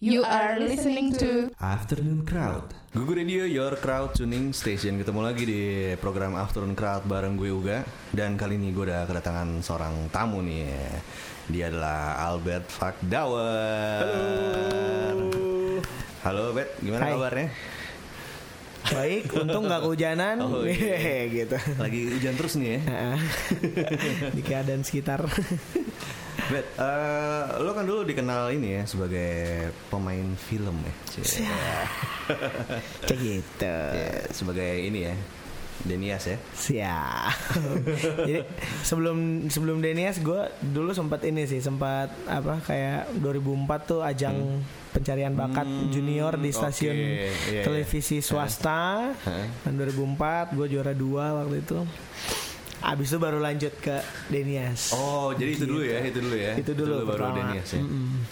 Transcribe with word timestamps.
You 0.00 0.24
are 0.24 0.56
listening 0.56 1.12
to 1.20 1.52
Afternoon 1.60 2.24
Crowd 2.24 2.72
Gugu 2.96 3.20
Radio, 3.20 3.44
your 3.44 3.76
crowd 3.76 4.16
tuning 4.16 4.56
station 4.56 4.96
Ketemu 4.96 5.20
lagi 5.20 5.44
di 5.44 5.92
program 6.00 6.40
Afternoon 6.40 6.72
Crowd 6.72 7.04
bareng 7.04 7.36
gue 7.36 7.52
Uga 7.52 7.84
Dan 8.08 8.40
kali 8.40 8.56
ini 8.56 8.72
gue 8.72 8.88
udah 8.88 9.04
kedatangan 9.04 9.60
seorang 9.60 10.08
tamu 10.08 10.40
nih 10.40 10.72
Dia 11.52 11.68
adalah 11.68 12.16
Albert 12.32 12.72
Fakdauer 12.72 14.08
Halo 15.12 15.84
Halo 16.24 16.44
Bet, 16.56 16.80
gimana 16.80 17.04
Hai. 17.04 17.12
kabarnya? 17.12 17.48
Baik, 18.80 19.24
untung 19.36 19.68
nggak 19.68 19.84
kehujanan. 19.84 20.36
Oh, 20.40 20.64
iya. 20.64 21.28
gitu. 21.44 21.60
Lagi 21.76 22.08
hujan 22.08 22.34
terus 22.40 22.56
nih 22.56 22.80
ya 22.80 22.80
Heeh. 22.88 23.18
Di 24.40 24.40
keadaan 24.40 24.80
sekitar. 24.80 25.28
Bet, 26.50 26.66
eh, 26.76 27.42
lo 27.62 27.70
kan 27.70 27.86
dulu 27.86 28.02
dikenal 28.02 28.50
ini 28.50 28.74
ya 28.74 28.82
sebagai 28.82 29.30
pemain 29.86 30.34
film 30.34 30.76
ya. 30.82 30.92
Kayak 33.06 33.18
gitu. 33.22 33.76
Ya, 33.94 34.10
Sebagai 34.34 34.70
ini 34.82 35.06
ya 35.06 35.14
Denias 35.80 36.28
ya 36.28 36.36
Siap. 36.52 37.32
Jadi 38.28 38.44
sebelum 38.84 39.48
sebelum 39.48 39.80
Denias 39.80 40.20
gue 40.20 40.42
dulu 40.60 40.92
sempat 40.92 41.24
ini 41.24 41.48
sih 41.48 41.64
sempat 41.64 42.12
apa 42.28 42.60
kayak 42.60 43.16
2004 43.16 43.88
tuh 43.88 44.00
ajang 44.04 44.60
pencarian 44.90 45.32
bakat 45.32 45.64
Hmm, 45.64 45.88
junior 45.88 46.34
di 46.36 46.50
stasiun 46.50 46.92
oke. 46.92 47.06
Iya, 47.16 47.30
iya. 47.48 47.62
televisi 47.64 48.20
swasta. 48.20 49.14
Heeh. 49.24 49.46
Dan 49.64 49.72
2004 49.78 50.52
gue 50.52 50.66
juara 50.68 50.92
dua 50.92 51.40
waktu 51.40 51.64
itu. 51.64 51.78
Abis 52.80 53.12
itu 53.12 53.18
baru 53.20 53.38
lanjut 53.38 53.76
ke 53.76 54.00
Denias. 54.32 54.96
Oh, 54.96 55.36
jadi 55.36 55.52
itu 55.52 55.64
dulu 55.68 55.84
ya, 55.84 56.00
itu 56.00 56.18
dulu 56.18 56.36
ya. 56.36 56.52
Itu 56.56 56.72
dulu 56.72 57.04
baru 57.04 57.28
pertama. 57.28 57.36
Denias 57.52 57.68
ya. 57.76 57.82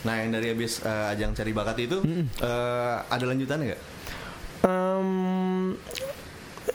Nah, 0.03 0.15
yang 0.25 0.31
dari 0.33 0.47
habis 0.49 0.73
eh, 0.81 1.13
ajang 1.13 1.31
cari 1.37 1.53
bakat 1.53 1.77
itu 1.85 1.97
eh, 2.41 2.97
ada 3.05 3.25
lanjutannya 3.29 3.65
nggak? 3.69 3.83
Em, 4.59 5.09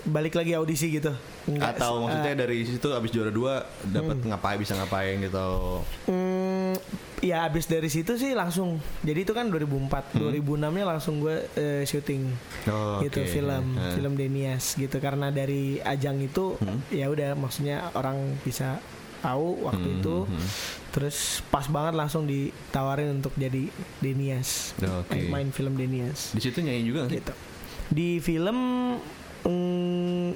balik 0.06 0.38
lagi 0.38 0.54
audisi 0.54 0.94
gitu. 0.94 1.12
Enggak, 1.44 1.76
Atau 1.76 2.06
maksudnya 2.06 2.32
eh, 2.32 2.40
dari 2.40 2.58
situ 2.64 2.88
habis 2.94 3.10
juara 3.10 3.28
dua 3.28 3.66
dapat 3.84 4.22
ngapain 4.22 4.56
bisa 4.56 4.78
ngapain 4.78 5.18
gitu? 5.20 5.50
mm, 6.08 6.53
ya 7.20 7.44
abis 7.44 7.66
dari 7.66 7.88
situ 7.88 8.14
sih 8.14 8.32
langsung. 8.32 8.76
Jadi 9.00 9.20
itu 9.22 9.32
kan 9.32 9.48
2004, 9.48 10.12
2006-nya 10.14 10.86
langsung 10.86 11.20
gue 11.20 11.48
eh, 11.54 11.82
syuting 11.82 12.24
Oh, 12.66 13.00
gitu 13.00 13.20
oke. 13.20 13.30
film, 13.30 13.66
Eh. 13.74 13.94
film 13.94 14.14
Denias 14.14 14.74
gitu 14.74 14.98
karena 14.98 15.30
dari 15.30 15.62
ajang 15.80 16.20
itu 16.20 16.60
ya 16.90 17.08
udah 17.08 17.34
maksudnya 17.34 17.92
orang 17.92 18.16
bisa 18.40 18.78
tahu 19.20 19.64
waktu 19.64 19.88
Hmm, 19.90 19.98
itu. 19.98 20.18
hmm. 20.26 20.48
Terus 20.90 21.18
pas 21.48 21.66
banget 21.66 21.96
langsung 21.96 22.24
ditawarin 22.24 23.18
untuk 23.18 23.32
jadi 23.34 23.72
Denias. 23.98 24.76
Oke. 24.78 25.16
Main- 25.18 25.32
Main 25.32 25.50
film 25.50 25.74
Denias. 25.74 26.32
Di 26.32 26.42
situ 26.42 26.60
nyanyi 26.60 26.84
juga 26.86 27.00
nggak 27.04 27.12
sih? 27.12 27.20
gitu. 27.20 27.34
Di 27.90 28.10
film 28.20 28.58
mm, 29.44 30.28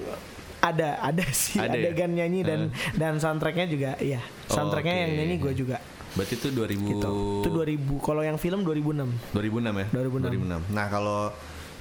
ada 0.60 0.90
ada 1.10 1.26
sih 1.30 1.58
Ada 1.58 1.74
ya? 1.74 1.84
adegan 1.86 2.12
nyanyi 2.12 2.42
dan 2.42 2.60
dan 2.94 3.14
soundtracknya 3.18 3.68
juga 3.68 3.92
iya 4.00 4.20
soundtracknya 4.48 4.90
Oke. 4.92 5.04
yang 5.04 5.14
nyanyi 5.16 5.36
gue 5.38 5.54
juga 5.56 5.78
Berarti 6.18 6.34
itu 6.42 6.48
2000 6.50 6.92
gitu 6.98 7.10
itu 7.46 7.50
2000 7.54 8.02
kalau 8.02 8.22
yang 8.26 8.38
film 8.42 8.66
2006 8.66 9.38
2006 9.38 9.82
ya? 9.86 9.88
2006. 9.94 10.74
Nah, 10.74 10.86
kalau 10.90 11.30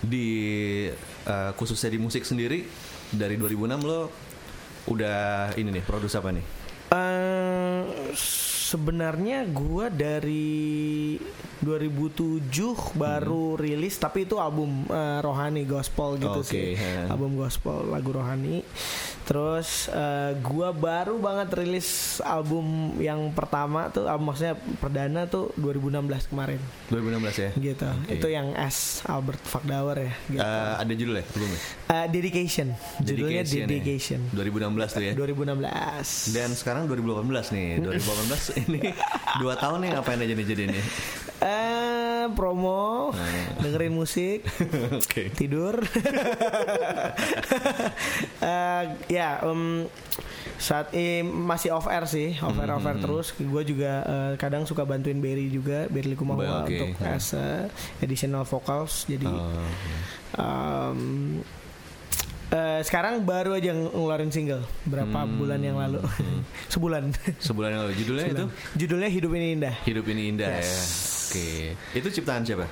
di 0.05 0.29
eh, 1.25 1.51
khususnya 1.57 1.89
di 1.89 1.99
musik 1.99 2.23
sendiri 2.29 2.69
dari 3.11 3.41
2006 3.41 3.81
lo 3.89 4.13
udah 4.87 5.51
ini 5.59 5.81
nih 5.81 5.83
produce 5.83 6.15
apa 6.21 6.31
nih? 6.37 6.45
Eh, 6.93 7.83
sebenarnya 8.67 9.47
gue 9.47 9.87
dari 9.95 10.51
2007 11.63 12.53
baru 12.99 13.57
rilis 13.57 13.97
tapi 13.97 14.27
itu 14.27 14.37
album 14.37 14.85
eh, 14.91 15.19
rohani 15.23 15.63
gospel 15.65 16.19
gitu 16.19 16.43
Oke, 16.43 16.51
sih 16.51 16.69
ha. 16.77 17.15
album 17.15 17.39
gospel 17.39 17.87
lagu 17.89 18.11
rohani 18.13 18.61
terus 19.27 19.91
eh, 19.91 20.39
gua 20.39 20.71
baru 20.71 21.19
banget 21.19 21.51
rilis 21.59 22.21
album 22.23 22.95
yang 23.03 23.35
pertama 23.35 23.91
tuh 23.91 24.07
album 24.07 24.31
maksudnya 24.31 24.55
perdana 24.79 25.27
tuh 25.27 25.51
2016 25.59 26.31
kemarin 26.31 26.61
2016 26.95 27.43
ya? 27.43 27.51
gitu 27.59 27.89
Oke. 27.91 28.13
itu 28.15 28.29
yang 28.31 28.55
S 28.55 29.03
Albert 29.09 29.43
Fakdauer 29.43 29.99
ya 29.99 30.13
gitu. 30.31 30.41
Eh, 30.47 30.73
ada 30.79 30.93
judulnya 30.95 31.25
belum 31.35 31.49
ya? 31.51 31.61
Eh, 31.87 32.07
dedication 32.13 32.69
judulnya 33.03 33.43
Dedication 33.43 33.59
ya? 33.59 33.67
dedication 33.67 34.21
2016 34.31 34.95
tuh 34.95 35.03
ya. 35.03 35.13
2016 35.19 36.37
Dan 36.37 36.51
sekarang 36.55 36.83
2018 36.87 37.55
nih, 37.57 37.69
2018 37.83 38.56
ini 38.65 38.81
dua 39.39 39.55
tahun 39.55 39.85
nih 39.85 39.91
ngapain 39.93 40.19
aja 40.19 40.35
nih 40.35 40.47
jadinya? 40.47 40.83
eh 41.37 42.25
promo 42.33 43.13
dengerin 43.61 43.93
musik 43.93 44.41
tidur. 45.39 45.77
Eh, 48.39 48.85
ya 49.11 49.43
em, 49.43 49.89
saat 50.57 50.93
ini 50.93 51.21
masih 51.25 51.75
off 51.75 51.89
air 51.89 52.07
sih 52.07 52.37
off 52.39 52.57
air 52.57 52.71
off 52.71 52.85
air 52.85 52.97
terus. 52.97 53.33
Gue 53.35 53.63
juga 53.63 54.05
eh, 54.05 54.33
kadang 54.37 54.65
suka 54.65 54.85
bantuin 54.85 55.19
Berry 55.19 55.51
juga 55.51 55.89
Berry 55.89 56.15
Likumahua 56.15 56.65
Oke. 56.65 56.77
untuk 56.79 56.91
as 57.03 57.35
a 57.35 57.67
additional 57.99 58.45
vocals. 58.45 59.05
Jadi 59.05 59.27
Oh, 59.27 59.67
em, 60.39 61.43
eh, 62.49 62.81
sekarang 62.83 63.23
baru 63.23 63.55
aja 63.55 63.73
ngeluarin 63.73 64.31
single 64.31 64.63
berapa 64.85 65.27
bulan 65.27 65.59
yang 65.59 65.77
lalu 65.77 66.03
sebulan 66.73 67.11
sebulan 67.39 67.69
yang 67.71 67.81
lalu 67.87 67.95
judulnya 67.97 68.27
itu 68.29 68.45
judulnya 68.77 69.11
hidup 69.11 69.31
ini 69.33 69.47
indah 69.55 69.75
Hidup 69.83 70.07
ini 70.07 70.23
indah 70.31 70.49
Yes. 70.53 70.67
ya. 70.67 70.79
Oke. 71.27 71.49
Itu 71.95 72.09
ciptaan 72.13 72.43
siapa? 72.43 72.67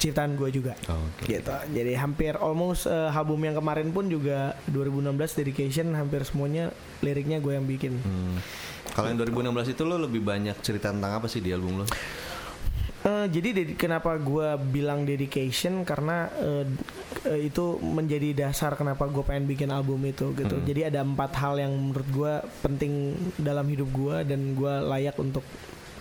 ciptaan 0.00 0.32
gue 0.32 0.48
juga 0.48 0.72
Oke. 0.88 1.28
gitu 1.28 1.52
jadi 1.76 1.92
hampir 2.00 2.32
almost 2.40 2.88
eh, 2.88 3.12
album 3.12 3.36
yang 3.44 3.52
kemarin 3.52 3.92
pun 3.92 4.08
juga 4.08 4.56
2016 4.72 5.12
dedication 5.36 5.92
hampir 5.92 6.24
semuanya 6.24 6.72
liriknya 7.04 7.36
gue 7.36 7.52
yang 7.52 7.68
bikin 7.68 8.00
Hmm. 8.00 8.40
Kalau 8.90 9.06
yang 9.06 9.20
2016 9.20 9.76
itu 9.76 9.82
lo 9.84 10.00
lebih 10.00 10.18
banyak 10.18 10.56
cerita 10.64 10.90
tentang 10.90 11.14
apa 11.14 11.28
sih 11.28 11.38
di 11.38 11.52
album 11.52 11.84
lo? 11.84 11.86
Eh, 13.00 13.26
jadi 13.32 13.48
dedi- 13.56 13.76
kenapa 13.80 14.12
gue 14.20 14.60
bilang 14.68 15.08
dedication 15.08 15.88
karena 15.88 16.28
eh, 16.36 16.68
eh, 17.32 17.48
itu 17.48 17.80
menjadi 17.80 18.36
dasar 18.36 18.76
kenapa 18.76 19.08
gue 19.08 19.24
pengen 19.24 19.48
bikin 19.48 19.72
album 19.72 20.04
itu 20.04 20.36
gitu 20.36 20.60
jadi 20.60 20.92
ada 20.92 21.00
empat 21.00 21.32
hal 21.40 21.56
yang 21.56 21.72
menurut 21.72 22.04
gue 22.12 22.34
penting 22.60 23.16
dalam 23.40 23.64
hidup 23.72 23.88
gue 23.88 24.16
dan 24.28 24.52
gue 24.52 24.74
layak 24.84 25.16
untuk 25.16 25.40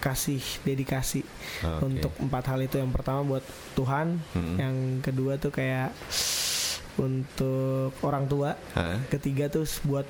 kasih 0.04 0.44
dedikasi 0.68 1.24
Oke. 1.64 1.88
untuk 1.88 2.12
empat 2.20 2.44
hal 2.52 2.68
itu 2.68 2.76
yang 2.84 2.92
pertama 2.92 3.24
buat 3.24 3.48
Tuhan 3.80 4.20
Mm-mm. 4.36 4.58
yang 4.60 4.76
kedua 5.00 5.40
tuh 5.40 5.56
kayak 5.56 5.96
untuk 7.00 7.96
orang 8.04 8.28
tua 8.28 8.60
Hah? 8.76 9.00
ketiga 9.08 9.48
tuh 9.48 9.64
buat 9.88 10.08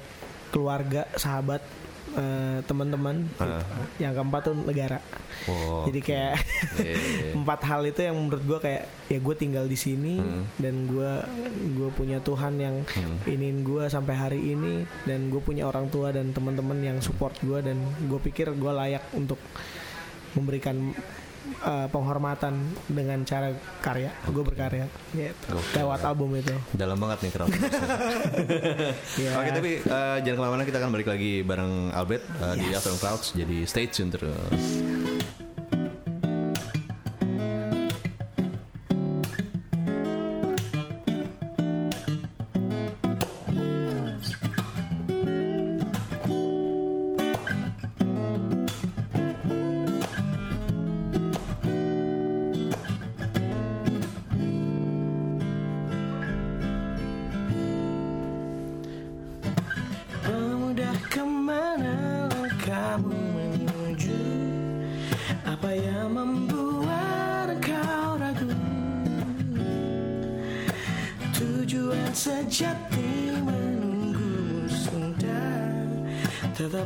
keluarga 0.50 1.06
sahabat 1.14 1.62
eh, 2.12 2.58
teman-teman 2.64 3.28
Ah. 3.38 3.62
yang 3.98 4.12
keempat 4.12 4.42
tuh 4.44 4.56
negara 4.56 4.98
Oh, 5.46 5.86
jadi 5.86 6.00
kayak 6.00 6.34
Iya, 6.76 6.84
iya, 6.84 6.96
iya. 6.96 7.32
empat 7.40 7.60
hal 7.64 7.82
itu 7.84 8.02
yang 8.02 8.18
menurut 8.18 8.44
gue 8.44 8.60
kayak 8.60 8.84
ya 9.08 9.18
gue 9.18 9.36
tinggal 9.36 9.66
di 9.66 9.76
sini 9.76 10.18
Hmm. 10.18 10.44
dan 10.56 10.86
gue 10.86 11.12
gue 11.74 11.90
punya 11.92 12.18
Tuhan 12.20 12.56
yang 12.56 12.76
Hmm. 12.84 13.18
iniin 13.26 13.62
gue 13.62 13.88
sampai 13.88 14.16
hari 14.16 14.42
ini 14.50 14.74
dan 15.04 15.28
gue 15.28 15.40
punya 15.40 15.64
orang 15.64 15.88
tua 15.88 16.10
dan 16.10 16.30
teman-teman 16.30 16.78
yang 16.80 16.98
support 17.00 17.38
gue 17.40 17.60
dan 17.60 17.78
gue 18.02 18.20
pikir 18.22 18.52
gue 18.52 18.72
layak 18.74 19.06
untuk 19.14 19.40
memberikan 20.32 20.94
eh, 21.60 21.88
penghormatan 21.88 22.54
dengan 22.86 23.22
cara 23.24 23.52
karya 23.80 24.12
gue 24.26 24.44
berkarya 24.44 24.86
gitu 25.12 25.34
Gokil. 25.50 25.76
lewat 25.76 26.00
album 26.04 26.36
itu 26.36 26.56
Dalam 26.72 26.98
banget 26.98 27.18
nih 27.24 27.32
crowd. 27.32 27.50
Ya. 29.20 29.32
Oke 29.36 29.50
tapi 29.52 29.72
eh, 29.80 30.18
jangan 30.24 30.36
ke 30.36 30.42
mana-mana 30.42 30.64
kita 30.64 30.78
akan 30.80 30.90
balik 30.92 31.08
lagi 31.08 31.42
bareng 31.42 31.92
Albert 31.92 32.24
di 32.56 32.68
Yes. 32.68 32.80
Afternoon 32.80 33.00
Crowds 33.00 33.28
jadi 33.34 33.58
stay 33.66 33.86
tune 33.88 34.10
terus. 34.10 34.64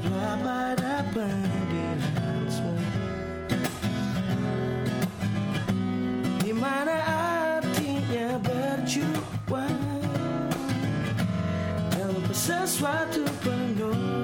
Lama 0.04 0.64
pada 0.74 1.06
pendirianmu 1.16 2.74
Di 6.44 6.52
mana 6.52 6.96
artinya 7.56 8.36
berjuang? 8.44 9.80
Dalam 11.96 12.26
sesuatu 12.36 13.24
penuh 13.40 14.23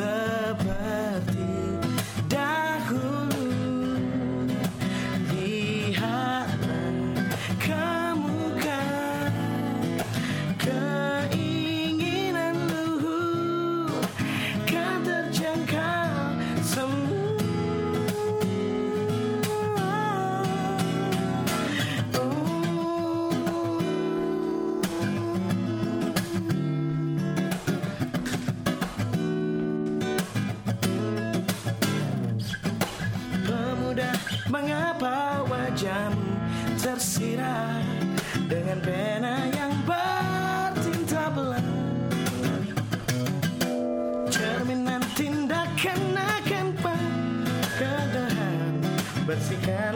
time. 0.00 0.29
together. 49.48 49.89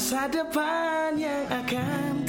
Masa 0.00 0.24
depan 0.32 1.12
yang 1.20 1.44
akan 1.52 2.19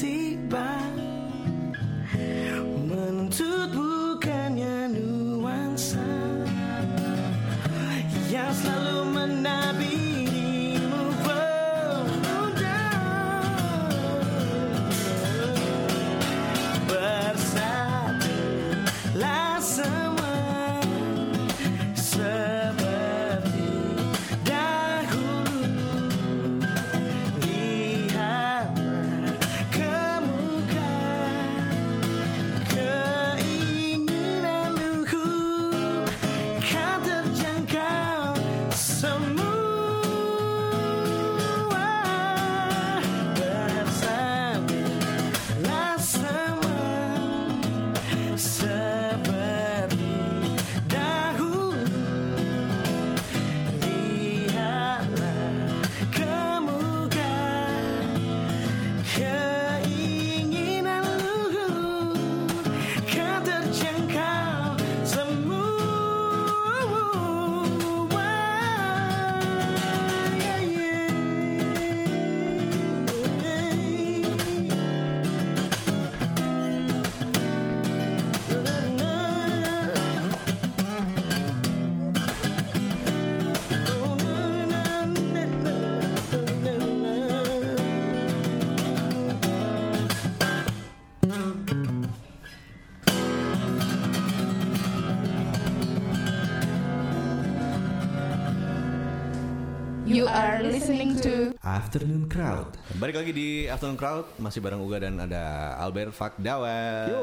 Afternoon 101.92 102.24
Crowd. 102.24 102.72
Balik 102.96 103.20
lagi 103.20 103.32
di 103.36 103.48
Afternoon 103.68 104.00
Crowd 104.00 104.24
masih 104.40 104.64
bareng 104.64 104.80
Uga 104.80 105.04
dan 105.04 105.20
ada 105.20 105.76
Albert 105.76 106.16
Fakdawar. 106.16 107.04
Yo, 107.04 107.20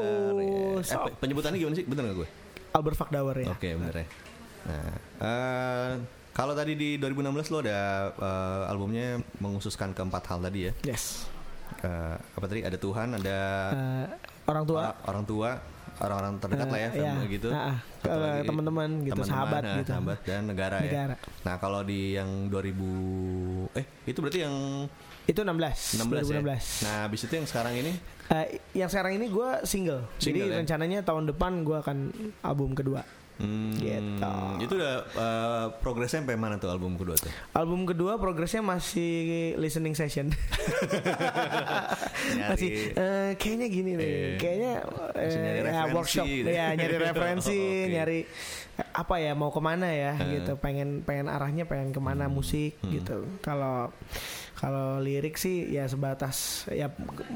Eh, 0.77 0.85
so- 0.85 1.09
pe- 1.09 1.17
penyebutannya 1.17 1.57
gimana 1.57 1.73
sih? 1.73 1.89
Bener 1.89 2.05
gak 2.05 2.21
gue? 2.21 2.29
Albert 2.69 2.93
Fakdawar 2.93 3.33
ya. 3.33 3.49
Oke, 3.49 3.73
bener 3.73 3.95
ya. 3.97 4.05
Nah, 4.69 4.93
eh, 5.25 5.91
kalau 6.29 6.53
tadi 6.53 6.77
di 6.77 7.01
2016 7.01 7.49
lo 7.49 7.65
ada 7.65 7.79
eh, 8.13 8.69
albumnya 8.69 9.17
menghususkan 9.41 9.89
keempat 9.89 10.21
hal 10.29 10.37
tadi 10.39 10.69
ya. 10.69 10.71
Yes. 10.85 11.25
Eh, 11.81 12.15
apa 12.29 12.45
tadi? 12.45 12.61
Ada 12.61 12.77
Tuhan, 12.77 13.17
ada 13.17 13.37
Eh, 13.73 14.05
orang 14.45 14.69
tua. 14.69 14.93
orang 15.01 15.25
tua, 15.25 15.49
orang-orang 15.99 16.33
terdekat 16.37 16.65
Eh, 16.65 16.71
lah 16.71 16.79
ya, 16.79 16.89
iya. 16.89 16.91
family 17.11 17.27
gitu. 17.29 17.49
Ah, 17.49 17.59
ah. 17.59 17.77
Satu 17.99 18.07
Eh, 18.09 18.17
lagi, 18.17 18.47
teman-teman 18.47 18.89
gitu, 18.99 19.11
teman-teman, 19.11 19.29
sahabat 19.29 19.61
nah, 19.61 19.75
gitu. 19.75 19.89
sahabat 19.91 20.17
dan 20.23 20.41
negara, 20.43 20.77
Negara. 20.79 21.15
ya. 21.15 21.27
Nah, 21.43 21.55
kalau 21.57 21.79
di 21.81 21.99
yang 22.13 22.29
2000 22.47 22.83
eh 23.73 23.85
itu 24.05 24.17
berarti 24.17 24.39
yang 24.41 24.55
Itu 25.25 25.39
16. 25.43 26.01
16 26.01 26.25
ya. 26.25 26.41
2016. 26.41 26.65
Nah, 26.81 26.95
habis 27.05 27.21
itu 27.21 27.33
yang 27.33 27.45
sekarang 27.45 27.73
ini 27.75 27.93
Eh, 28.29 28.45
yang 28.75 28.87
sekarang 28.87 29.13
ini 29.13 29.25
gue 29.25 29.49
single. 29.63 30.05
Single, 30.15 30.21
Jadi 30.21 30.39
ya? 30.45 30.57
rencananya 30.57 30.99
tahun 31.01 31.29
depan 31.29 31.61
gue 31.61 31.77
akan 31.77 31.97
album 32.39 32.73
kedua. 32.73 33.01
Hmm, 33.39 33.71
Gitu. 33.73 34.35
Itu 34.59 34.73
udah 34.75 34.95
eh, 35.07 35.65
progresnya 35.79 36.19
sampai 36.19 36.35
mana 36.35 36.55
tuh 36.55 36.67
album 36.67 36.93
kedua 36.93 37.15
tuh? 37.15 37.31
Album 37.51 37.83
kedua 37.83 38.15
progresnya 38.15 38.59
masih 38.59 39.11
listening 39.55 39.93
session. 39.93 40.27
Masih 42.49 42.93
eh, 42.93 43.31
kayaknya 43.35 43.67
gini 43.67 43.91
nih. 43.95 44.05
Iya. 44.05 44.29
Kayaknya 44.37 44.71
eh, 45.15 45.31
nyari 45.31 45.57
ya, 45.57 45.63
referensi 45.63 45.95
workshop 45.95 46.25
gitu. 46.27 46.49
ya 46.49 46.65
nyari 46.73 46.95
referensi, 47.05 47.57
Oke. 47.57 47.89
nyari 47.89 48.19
eh, 48.75 48.87
apa 48.93 49.15
ya 49.17 49.31
mau 49.33 49.49
ke 49.49 49.61
mana 49.61 49.87
ya 49.87 50.13
Eh. 50.15 50.27
gitu. 50.35 50.53
Pengen 50.57 51.01
pengen 51.01 51.27
arahnya 51.27 51.63
pengen 51.63 51.89
ke 51.89 51.99
mana 51.99 52.27
musik 52.27 52.75
Hmm. 52.79 52.91
gitu. 52.91 53.17
Kalau 53.39 53.91
kalau 54.53 54.99
lirik 54.99 55.35
sih 55.35 55.71
ya 55.71 55.87
sebatas 55.87 56.67
ya 56.67 56.91
ke- 56.91 57.27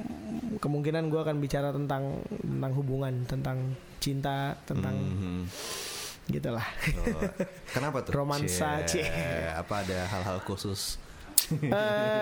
kemungkinan 0.60 1.08
gue 1.08 1.22
akan 1.22 1.40
bicara 1.40 1.72
tentang 1.72 2.20
tentang 2.36 2.74
hubungan, 2.74 3.24
tentang 3.24 3.58
cinta, 3.98 4.60
tentang 4.64 4.92
Mhm. 6.24 6.32
gitulah. 6.32 6.68
Oh, 6.96 7.24
kenapa 7.70 8.00
tuh? 8.02 8.14
Romansa, 8.16 8.82
Cie, 8.84 9.04
cie. 9.04 9.52
Apa 9.52 9.84
ada 9.84 10.08
hal-hal 10.08 10.40
khusus? 10.42 10.98
Eh, 11.52 11.68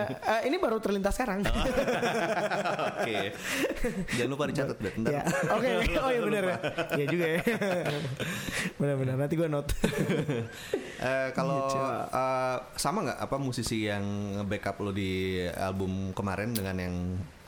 eh, 0.09 0.41
ini 0.49 0.57
baru 0.57 0.81
terlintas 0.81 1.13
sekarang. 1.13 1.45
Oke. 2.97 3.37
Jangan 4.11 4.29
lupa 4.29 4.49
dicatat 4.49 4.77
deh. 4.77 4.93
Ya, 5.05 5.21
oke, 5.47 5.69
oke. 5.77 5.93
oh 5.95 6.09
iya 6.09 6.21
benar 6.23 6.43
ya, 6.43 6.57
Iya 6.97 7.05
juga 7.05 7.25
ya, 7.29 7.41
benar-benar. 8.77 9.15
Nanti 9.17 9.35
gue 9.35 9.45
note. 9.45 9.71
Eh, 11.01 11.33
kalau 11.33 11.65
Gitu. 11.65 11.81
eh, 12.13 12.57
sama 12.77 13.01
nggak 13.01 13.19
apa 13.19 13.35
musisi 13.37 13.89
yang 13.89 14.05
backup 14.45 14.77
lo 14.79 14.93
di 14.93 15.41
album 15.49 16.13
kemarin 16.13 16.53
dengan 16.53 16.77
yang 16.77 16.95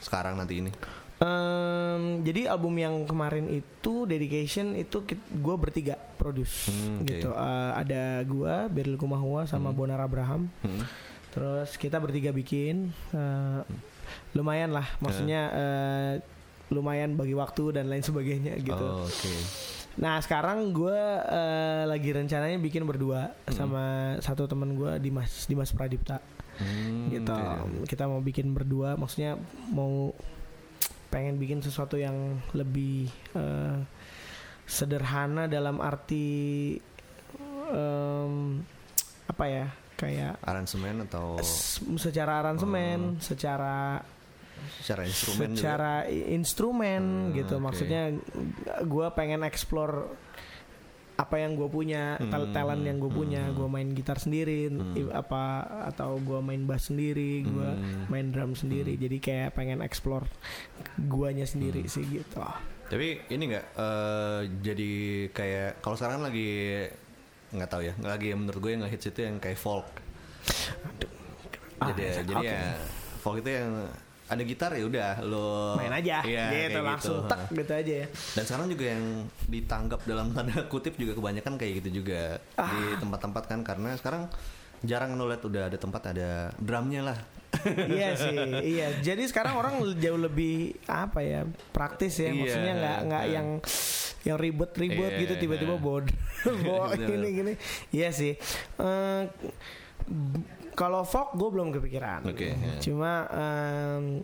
sekarang 0.02 0.42
nanti 0.42 0.58
ini? 0.58 0.74
Em, 1.16 2.04
jadi 2.22 2.50
album 2.50 2.74
yang 2.76 3.06
kemarin 3.06 3.46
itu 3.48 4.04
dedication 4.04 4.74
itu 4.74 5.02
gue 5.32 5.56
bertiga 5.56 5.96
produce 6.16 6.68
Hmm, 6.68 7.00
oke. 7.00 7.08
gitu. 7.08 7.30
Eh, 7.30 7.72
ada 7.76 8.04
gue 8.22 8.56
Beril 8.70 8.96
Kumahua 8.96 9.46
sama 9.46 9.70
Bonar 9.70 10.00
Abraham. 10.00 10.50
Hmm. 10.60 10.84
Terus 11.30 11.76
kita 11.76 11.98
bertiga 11.98 12.30
bikin. 12.30 12.90
eh, 13.10 13.62
lumayan 14.34 14.70
lah, 14.70 14.86
maksudnya 15.00 15.42
eh, 15.50 16.14
lumayan 16.70 17.14
bagi 17.14 17.34
waktu 17.34 17.72
dan 17.74 17.88
lain 17.88 18.02
sebagainya 18.02 18.58
gitu. 18.60 18.74
Oh, 18.76 19.06
Oke. 19.06 19.32
Nah 19.96 20.18
sekarang 20.20 20.74
gue 20.74 20.98
eh, 21.24 21.84
lagi 21.86 22.10
rencananya 22.10 22.58
bikin 22.58 22.84
berdua 22.84 23.30
sama 23.48 23.84
satu 24.20 24.44
temen 24.44 24.74
gue 24.74 24.98
Dimas 25.00 25.46
Dimas 25.46 25.70
Pradipta 25.70 26.18
Hmm, 26.54 27.10
gitu. 27.10 27.34
oke. 27.34 27.86
Kita 27.88 28.06
mau 28.06 28.20
bikin 28.20 28.52
berdua, 28.52 28.94
maksudnya 28.94 29.38
mau 29.68 30.14
pengen 31.14 31.38
bikin 31.38 31.62
sesuatu 31.62 31.94
yang 31.94 32.18
lebih 32.52 33.06
eh, 33.34 33.78
sederhana 34.66 35.46
dalam 35.46 35.78
arti 35.78 36.74
em, 37.70 38.34
apa 39.24 39.46
ya 39.46 39.66
kayak 39.94 40.42
Aransemen 40.42 41.06
atau 41.06 41.38
secara 41.96 42.42
aransemen, 42.42 43.22
secara 43.22 44.02
secara 44.80 45.04
instrumen 45.06 45.50
juga? 45.54 45.60
secara 45.60 45.92
i- 46.08 46.28
instrumen 46.34 47.04
Hmm, 47.30 47.34
gitu 47.36 47.56
oke. 47.58 47.64
maksudnya 47.64 48.04
gue 48.82 49.08
pengen 49.14 49.44
explore 49.44 50.08
apa 51.14 51.36
yang 51.38 51.54
gue 51.54 51.68
punya 51.68 52.18
tal- 52.28 52.46
Hmm, 52.46 52.54
talent 52.54 52.82
yang 52.82 52.98
gue 52.98 53.08
punya 53.08 53.44
hmm. 53.44 53.54
gue 53.54 53.68
main 53.68 53.90
gitar 53.90 54.18
sendiri 54.18 54.66
Hmm. 54.68 55.14
apa 55.14 55.62
atau 55.88 56.18
gue 56.18 56.40
main 56.40 56.64
bass 56.64 56.90
sendiri 56.90 57.44
gue 57.44 57.70
Hmm. 57.70 58.06
main 58.08 58.28
drum 58.28 58.54
sendiri 58.54 58.96
jadi 58.96 59.18
kayak 59.18 59.50
pengen 59.54 59.80
explore 59.80 60.26
guanya 61.00 61.46
sendiri 61.46 61.82
Hmm. 61.82 61.92
sih 61.92 62.04
gitu 62.04 62.42
Tapi 62.84 63.26
ini 63.28 63.44
nggak 63.48 63.66
eh, 63.74 64.42
jadi 64.60 64.92
kayak 65.30 65.72
kalau 65.80 65.96
sekarang 65.96 66.20
kan 66.20 66.26
lagi 66.28 66.50
nggak 67.50 67.70
tahu 67.70 67.82
ya, 67.84 67.94
lagi 68.00 68.28
yang 68.30 68.42
menurut 68.42 68.60
gue 68.60 68.72
yang 68.72 68.82
hits 68.84 69.06
itu 69.08 69.20
yang 69.22 69.38
kayak 69.38 69.56
folk. 69.56 69.86
Ah, 71.78 71.90
jadi 71.90 72.04
oke. 72.16 72.22
jadi 72.24 72.44
ya 72.44 72.62
folk 73.20 73.38
itu 73.40 73.50
yang 73.52 73.72
ada 74.34 74.44
gitar 74.44 74.72
ya 74.72 74.84
udah 74.84 75.12
lo 75.22 75.76
main 75.76 75.94
aja 75.94 76.22
Iya, 76.22 76.46
gitu 76.52 76.80
langsung 76.80 77.18
gitu. 77.20 77.30
tak 77.30 77.40
gitu 77.50 77.72
aja 77.72 77.94
ya 78.02 78.08
Dan 78.34 78.44
sekarang 78.44 78.68
juga 78.68 78.86
yang 78.90 79.04
ditanggap 79.46 80.00
dalam 80.04 80.28
tanda 80.30 80.58
kutip 80.72 80.94
juga 80.96 81.14
kebanyakan 81.14 81.54
kayak 81.56 81.74
gitu 81.80 82.02
juga 82.02 82.38
Ah. 82.54 82.68
di 82.68 82.98
tempat-tempat 82.98 83.44
kan 83.46 83.60
karena 83.62 83.94
sekarang 83.96 84.28
jarang 84.82 85.16
lihat 85.16 85.40
udah 85.40 85.64
ada 85.66 85.78
tempat 85.78 86.12
ada 86.12 86.30
drumnya 86.58 87.02
lah. 87.06 87.20
iya 87.88 88.12
sih 88.14 88.34
iya 88.66 88.98
jadi 89.00 89.24
sekarang 89.24 89.54
orang 89.54 89.74
jauh 89.96 90.18
lebih 90.18 90.74
apa 90.84 91.22
ya 91.22 91.42
praktis 91.70 92.18
ya 92.18 92.28
Iya, 92.28 92.36
maksudnya 92.36 92.74
nggak 92.76 93.00
nggak 93.06 93.24
iya. 93.24 93.34
yang 93.34 93.48
yang 94.24 94.38
ribet-ribet 94.38 95.12
Iya, 95.14 95.22
gitu 95.22 95.34
tiba-tiba 95.38 95.76
iya. 95.76 95.80
bod 95.80 96.06
bawa 96.66 96.86
Betul. 96.92 97.08
gini 97.08 97.28
gini 97.32 97.54
iya 97.92 98.10
sih 98.10 98.34
Eh, 98.76 99.24
kalau 100.74 101.02
folk 101.02 101.34
gue 101.34 101.50
belum 101.50 101.70
kepikiran 101.72 102.26
Oke, 102.26 102.52
iya. 102.52 102.78
cuma 102.78 103.26
em, 103.30 104.22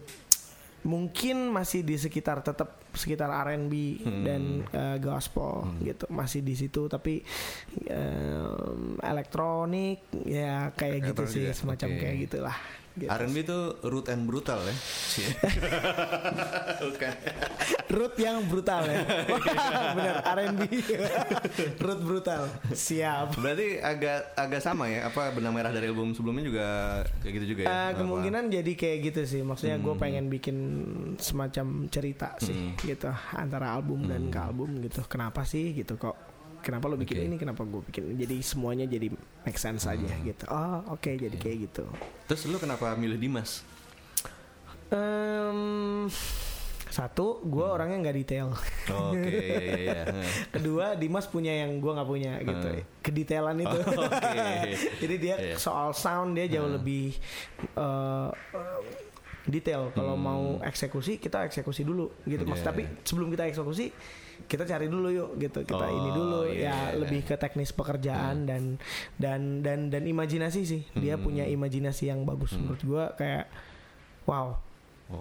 mungkin 0.81 1.49
masih 1.49 1.81
di 1.81 1.93
sekitar 1.93 2.39
tetap 2.39 2.79
sekitar 2.89 3.27
R&B 3.29 3.73
Hmm. 3.99 4.23
dan 4.23 4.41
eh, 4.65 4.97
gospel 4.97 5.67
gitu 5.79 6.07
masih 6.09 6.39
di 6.39 6.53
situ 6.53 6.85
tapi 6.85 7.19
em, 7.85 8.97
elektronik 8.99 9.99
ya 10.23 10.71
kayak 10.71 11.11
gitu 11.11 11.23
sih 11.25 11.43
juga, 11.45 11.53
semacam 11.53 11.87
oke. 11.87 11.99
kayak 11.99 12.15
gitulah 12.21 12.57
gitu. 12.95 13.09
R&B 13.09 13.35
itu 13.39 13.59
root 13.83 14.07
and 14.07 14.23
brutal 14.23 14.59
ya. 14.59 14.75
Bukan. 16.81 17.13
Root 17.89 18.15
yang 18.15 18.45
brutal 18.45 18.85
ya. 18.85 19.01
Bener 19.97 20.15
R&B. 20.23 20.61
Root 21.85 21.99
brutal. 21.99 22.41
Siap. 22.69 23.33
Berarti 23.35 23.79
agak 23.79 24.33
agak 24.33 24.61
sama 24.61 24.87
ya 24.87 25.07
apa 25.07 25.29
benang 25.29 25.51
merah 25.51 25.69
dari 25.69 25.89
album 25.89 26.13
sebelumnya 26.13 26.45
juga 26.45 26.67
kayak 27.19 27.33
gitu 27.35 27.45
juga 27.47 27.61
ya. 27.65 27.69
Apa? 27.91 27.97
kemungkinan 27.99 28.43
jadi 28.47 28.71
kayak 28.73 28.97
gitu 29.09 29.21
sih. 29.25 29.41
Maksudnya 29.41 29.77
gue 29.77 29.89
Hmm. 29.89 29.99
pengen 29.99 30.25
bikin 30.29 30.57
semacam 31.17 31.65
cerita 31.89 32.37
sih, 32.37 32.77
gitu 32.77 33.09
antara 33.33 33.73
album 33.73 34.05
dan 34.05 34.29
ke 34.29 34.39
album 34.39 34.79
gitu. 34.79 35.01
Kenapa 35.05 35.43
sih 35.43 35.73
gitu 35.73 35.97
kok? 35.97 36.28
Kenapa 36.59 36.85
lo 36.85 36.95
bikin 36.95 37.15
Hmm. 37.15 37.21
Oke. 37.21 37.29
ini? 37.29 37.35
Kenapa 37.37 37.61
gue 37.61 37.81
bikin? 37.83 38.03
Jadi 38.15 38.35
semuanya 38.39 38.83
jadi 38.83 39.07
make 39.41 39.55
sense 39.55 39.83
aja 39.85 40.03
Hmm. 40.05 40.23
gitu. 40.23 40.43
Oh 40.45 40.83
oke 40.89 41.09
jadi 41.09 41.33
kayak 41.33 41.57
gitu. 41.65 41.85
Terus 42.25 42.41
lu 42.45 42.57
kenapa 42.57 42.93
milih 42.93 43.15
Dimas? 43.15 43.63
Em, 44.89 46.09
satu, 46.89 47.39
gue 47.43 47.61
Hmm. 47.61 47.75
orangnya 47.75 47.97
nggak 48.01 48.17
detail. 48.17 48.49
Oke, 48.89 49.21
iya 49.21 49.53
iya 49.55 49.77
iya. 49.77 50.03
Kedua, 50.51 50.85
Dimas 50.95 51.25
punya 51.25 51.53
yang 51.55 51.77
gue 51.77 51.91
nggak 51.91 52.09
punya 52.09 52.33
gitu. 52.39 52.69
Hmm. 52.73 52.85
Kedetailan 52.99 53.57
itu. 53.59 53.77
Oh, 53.87 54.03
Oke. 54.03 54.49
Jadi 55.05 55.15
dia 55.17 55.35
Iya. 55.37 55.55
soal 55.55 55.93
sound 55.93 56.33
dia 56.33 56.49
jauh 56.49 56.67
lebih 56.67 57.13
eh, 57.71 58.29
eh, 58.33 58.79
detail. 59.45 59.91
Kalau 59.91 60.13
Hmm. 60.13 60.23
mau 60.23 60.43
eksekusi 60.61 61.15
kita 61.15 61.45
eksekusi 61.45 61.81
dulu 61.81 62.11
gitu. 62.23 62.43
Mas 62.43 62.59
Iya. 62.59 62.67
tapi 62.67 62.81
sebelum 63.01 63.29
kita 63.29 63.45
eksekusi 63.45 63.91
kita 64.41 64.63
cari 64.63 64.87
dulu 64.87 65.07
yuk 65.09 65.29
gitu. 65.37 65.59
Kita 65.61 65.83
Oh, 65.83 65.93
ini 65.93 66.09
dulu 66.09 66.39
iya. 66.47 66.71
ya 66.71 66.97
lebih 66.97 67.23
ke 67.23 67.35
teknis 67.35 67.69
pekerjaan 67.69 68.43
dan 68.43 68.79
dan 69.15 69.59
dan 69.59 69.87
dan 69.87 70.03
imajinasi 70.03 70.61
sih. 70.63 70.81
Dia 70.93 71.15
Hmm. 71.15 71.23
punya 71.23 71.43
imajinasi 71.45 72.07
yang 72.07 72.23
bagus 72.23 72.55
menurut 72.55 72.81
gua 72.81 73.05
kayak 73.13 73.47
wow. 74.25 74.55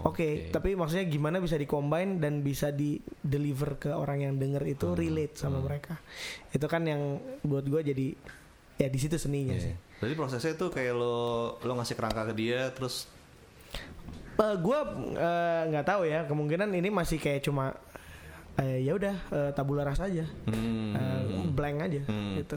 Oke, 0.04 0.52
tapi 0.52 0.76
maksudnya 0.76 1.08
gimana 1.08 1.40
bisa 1.40 1.56
dikombine 1.56 2.20
dan 2.20 2.44
bisa 2.44 2.68
di 2.68 3.00
deliver 3.18 3.80
ke 3.80 3.88
orang 3.88 4.20
yang 4.20 4.34
denger 4.36 4.60
itu 4.68 4.84
Hmm. 4.86 4.94
relate 4.94 5.34
sama 5.34 5.58
mereka. 5.58 5.96
Itu 6.50 6.68
kan 6.68 6.84
yang 6.84 7.16
buat 7.40 7.64
gua 7.64 7.80
jadi 7.80 8.12
ya 8.76 8.86
di 8.86 8.98
situ 8.98 9.16
seninya 9.16 9.56
Iya. 9.56 9.64
sih. 9.64 9.74
Berarti 9.98 10.14
prosesnya 10.14 10.52
tuh 10.54 10.68
kayak 10.68 10.92
lo 10.92 11.16
lo 11.58 11.72
ngasih 11.74 11.96
kerangka 11.96 12.28
ke 12.28 12.34
dia 12.36 12.68
terus 12.70 13.08
Eh, 14.38 14.56
gua 14.58 14.78
eh, 15.12 15.62
nggak 15.66 15.82
tahu 15.84 16.02
ya, 16.06 16.22
kemungkinan 16.24 16.70
ini 16.70 16.88
masih 16.88 17.18
kayak 17.18 17.42
cuma 17.42 17.74
eh, 18.54 18.82
ya 18.82 18.94
udah 18.94 19.14
eh, 19.30 19.50
tabula 19.50 19.82
rasa 19.82 20.06
aja, 20.06 20.26
hmm, 20.46 20.94
Eh, 20.94 21.22
blank 21.50 21.76
aja 21.82 22.02
Hmm. 22.06 22.38
gitu. 22.38 22.56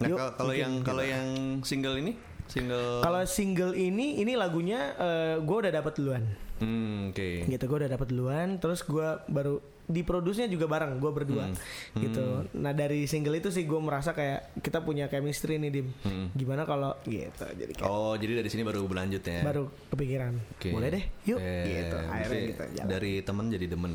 Nah 0.00 0.08
kalau- 0.34 0.56
yang 0.56 0.80
gitu. 0.80 0.86
kalau 0.88 1.04
yang 1.04 1.26
single 1.62 1.94
ini 1.94 2.16
single. 2.48 3.00
Kalau 3.00 3.22
single 3.22 3.72
ini 3.72 4.18
ini 4.18 4.32
lagunya 4.34 4.96
gue 5.38 5.56
udah 5.58 5.70
dapat 5.70 5.92
duluan. 5.94 6.24
Hmm, 6.58 7.10
oke. 7.10 7.28
Gitu 7.44 7.64
gue 7.64 7.78
udah 7.78 7.90
dapat 7.90 8.06
duluan 8.08 8.48
terus 8.56 8.80
gue 8.80 9.08
baru 9.26 9.60
diproduksinya 9.84 10.46
juga 10.46 10.64
bareng 10.66 10.96
gue 10.96 11.10
berdua 11.12 11.44
Hmm. 11.44 11.58
gitu. 11.98 12.24
Nah 12.54 12.70
dari 12.70 13.04
single 13.04 13.34
itu 13.34 13.48
sih 13.48 13.62
gue 13.62 13.76
merasa 13.76 14.10
kayak 14.10 14.54
kita 14.58 14.78
punya 14.78 15.06
chemistry 15.06 15.56
nih 15.56 15.70
dim. 15.72 15.88
Hmm. 16.00 16.30
Gimana 16.32 16.62
kalau 16.62 16.94
gitu 17.02 17.42
jadi 17.48 17.72
kayak 17.72 17.84
Oh, 17.84 18.14
jadi 18.14 18.38
dari 18.38 18.48
sini 18.48 18.62
baru 18.62 18.84
berlanjut 18.84 19.20
ya. 19.20 19.42
baru 19.42 19.66
kepikiran. 19.88 20.32
Oke. 20.52 20.70
Boleh 20.70 20.88
deh, 20.92 21.04
yuk. 21.24 21.38
Eh, 21.38 21.66
gitu. 21.66 21.96
Akhirnya 22.00 22.40
gitu. 22.46 22.62
jalan. 22.74 22.88
Dari 22.88 23.12
temen 23.20 23.44
jadi 23.48 23.66
demen. 23.68 23.92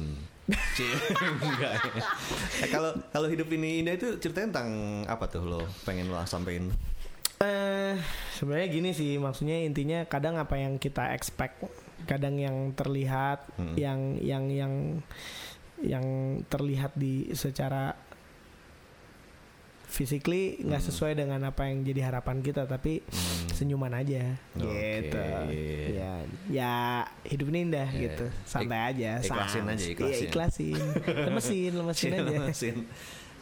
Enggak 1.42 1.72
ya. 1.74 1.92
Eh, 2.58 2.70
Kalau 2.70 2.92
kalau 3.10 3.28
hidup 3.28 3.48
ini 3.50 3.82
indah 3.82 3.96
itu 3.96 4.16
ceritanya 4.18 4.48
tentang 4.54 4.72
apa 5.06 5.26
tuh 5.26 5.44
lo 5.44 5.60
pengen 5.84 6.08
lo 6.08 6.20
sampein? 6.24 6.72
Eh, 7.38 7.94
sebenarnya 8.34 8.68
gini 8.68 8.90
sih 8.92 9.16
maksudnya 9.16 9.60
intinya 9.60 10.02
kadang 10.04 10.36
apa 10.36 10.56
yang 10.56 10.76
kita 10.76 11.14
expect, 11.14 11.62
kadang 12.04 12.34
yang 12.36 12.74
terlihat, 12.74 13.46
Hmm. 13.54 13.76
yang 13.76 14.00
yang 14.18 14.44
yang 14.50 14.74
yang 15.80 16.06
terlihat 16.46 16.94
di 16.94 17.30
secara 17.32 17.94
physically 19.88 20.60
nggak 20.60 20.78
Hmm. 20.78 20.90
sesuai 20.92 21.14
dengan 21.16 21.40
apa 21.46 21.64
yang 21.66 21.82
jadi 21.82 22.12
harapan 22.12 22.42
kita, 22.42 22.66
tapi 22.66 23.00
Hmm. 23.02 23.48
senyuman 23.50 23.94
aja, 23.94 24.36
Oke. 24.54 24.68
gitu. 25.02 25.22
Ya, 25.96 26.12
ya 26.46 26.74
hidup 27.24 27.48
ini 27.50 27.60
indah 27.66 27.88
Ya. 27.88 28.02
gitu, 28.04 28.26
santai 28.44 28.68
Ik- 28.68 28.88
aja. 28.94 29.12
ikhlasin 29.22 29.64
sans. 29.64 29.72
aja, 29.72 29.80
Iya, 29.80 29.94
ikhlasin. 29.96 30.28
ikhlasin, 30.28 30.76
lemesin, 31.26 31.72
lemesin 31.74 32.12
aja. 32.14 32.24
Lemesin. 32.36 32.76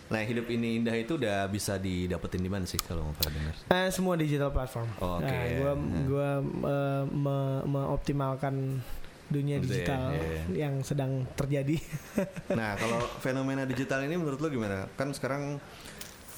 Nah, 0.05 0.21
hidup 0.21 0.45
ini 0.47 0.77
indah 0.77 0.93
itu 0.93 1.17
udah 1.17 1.49
bisa 1.49 1.81
didapetin 1.81 2.37
di 2.37 2.45
mana 2.45 2.61
sih 2.63 2.77
kalau 2.77 3.09
mau 3.09 3.15
pada 3.17 3.33
denger? 3.33 3.55
Eh, 3.65 3.89
semua 3.89 4.13
digital 4.13 4.53
platform. 4.53 4.85
Oh, 5.01 5.17
oke. 5.17 5.25
Nah, 5.25 5.43
gua 5.57 5.73
gua 6.05 6.29
eh, 6.45 7.03
me- 7.09 7.65
meoptimalkan 7.65 8.85
dunia 9.27 9.57
Gitu 9.57 9.65
ya, 9.65 9.69
digital 9.81 10.01
iya. 10.11 10.41
yang 10.63 10.73
sedang 10.81 11.11
terjadi. 11.33 11.77
Nah, 12.51 12.73
kalau 12.75 12.99
fenomena 13.19 13.63
digital 13.63 14.01
ini 14.01 14.15
menurut 14.15 14.37
lo 14.37 14.47
gimana? 14.47 14.85
Kan 14.93 15.11
sekarang 15.11 15.57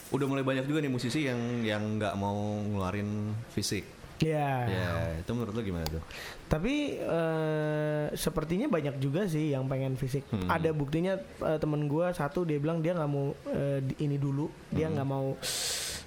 udah 0.08 0.24
mulai 0.26 0.42
banyak 0.42 0.64
juga 0.64 0.80
nih 0.80 0.90
musisi 0.90 1.24
yang 1.24 1.36
yang 1.62 1.98
nggak 1.98 2.16
mau 2.16 2.36
ngeluarin 2.58 3.10
fisik. 3.50 3.84
ya. 4.18 4.66
Ya, 4.66 4.90
itu 5.16 5.30
menurut 5.30 5.52
lo 5.52 5.62
gimana 5.62 5.86
tuh? 5.86 6.02
Tapi 6.48 6.98
eh, 6.98 8.06
sepertinya 8.14 8.66
banyak 8.66 8.98
juga 8.98 9.26
sih 9.26 9.52
yang 9.52 9.68
pengen 9.68 9.94
fisik. 9.94 10.26
Hmm. 10.28 10.48
Ada 10.48 10.72
buktinya 10.72 11.20
eh, 11.20 11.58
temen 11.58 11.86
gua 11.86 12.10
satu 12.12 12.42
dia 12.42 12.58
bilang 12.58 12.80
dia 12.80 12.94
nggak 12.94 13.12
mau 13.12 13.36
di- 13.80 14.00
ini 14.00 14.18
dulu, 14.18 14.48
dia 14.70 14.88
nggak 14.88 15.06
mau 15.06 15.36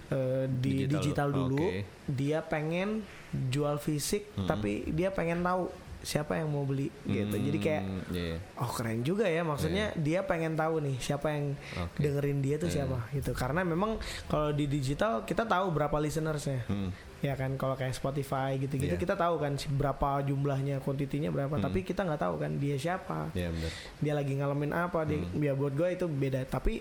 eh, 0.09 0.45
di 0.51 0.73
Hmm. 0.75 0.89
Digital. 0.89 0.99
digital, 0.99 1.29
dulu. 1.31 1.61
Oke. 1.61 1.79
Dia 2.09 2.39
pengen 2.43 3.05
jual 3.31 3.79
fisik, 3.79 4.27
Hmm. 4.35 4.49
tapi 4.49 4.91
dia 4.91 5.13
pengen 5.13 5.39
tahu 5.41 5.71
siapa 6.03 6.33
yang 6.35 6.49
mau 6.49 6.63
beli 6.63 6.89
gitu. 7.05 7.35
Jadi 7.35 7.59
kayak 7.59 7.83
Hmm, 7.83 8.03
iya. 8.11 8.37
Oh 8.57 8.67
keren 8.67 9.01
juga 9.01 9.25
ya 9.25 9.41
maksudnya 9.43 9.93
dia 9.95 10.21
pengen 10.23 10.55
tahu 10.55 10.81
nih 10.81 10.97
siapa 10.97 11.29
yang 11.29 11.53
Oke. 11.77 11.99
dengerin 11.99 12.39
dia 12.39 12.57
tuh 12.57 12.67
Iya. 12.67 12.83
siapa 12.83 12.99
gitu 13.11 13.31
karena 13.33 13.61
memang 13.63 14.01
kalau 14.25 14.49
di 14.51 14.65
digital 14.65 15.23
kita 15.23 15.45
tahu 15.45 15.69
berapa 15.71 15.93
listenersnya 15.97 16.65
Hmm. 16.65 16.89
ya 17.21 17.35
kan 17.35 17.53
kalau 17.55 17.75
kayak 17.75 17.93
Spotify 17.93 18.57
gitu-gitu 18.57 18.91
Iya. 18.91 18.99
kita 18.99 19.13
tahu 19.13 19.37
kan 19.39 19.53
si- 19.55 19.69
berapa 19.69 20.21
jumlahnya 20.23 20.81
kuantitinya 20.81 21.29
berapa 21.29 21.53
Hmm. 21.53 21.63
tapi 21.63 21.83
kita 21.83 22.01
nggak 22.03 22.23
tahu 22.23 22.35
kan 22.39 22.57
dia 22.57 22.75
siapa 22.75 23.29
Ya 23.33 23.49
benar. 23.49 23.73
dia 23.99 24.13
lagi 24.15 24.33
ngalamin 24.35 24.73
apa 24.73 25.05
dia 25.05 25.21
Hmm. 25.21 25.37
ya 25.39 25.53
buat 25.53 25.73
gue 25.73 25.89
itu 25.91 26.07
beda 26.07 26.45
tapi 26.45 26.81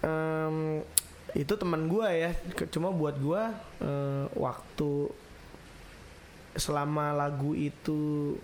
em, 0.00 0.80
itu 1.32 1.52
teman 1.52 1.84
gue 1.84 2.08
ya 2.08 2.30
cuma 2.68 2.88
buat 2.90 3.14
gue 3.14 3.42
eh, 3.82 4.24
waktu 4.34 4.90
selama 6.54 7.10
lagu 7.12 7.50
itu 7.52 8.34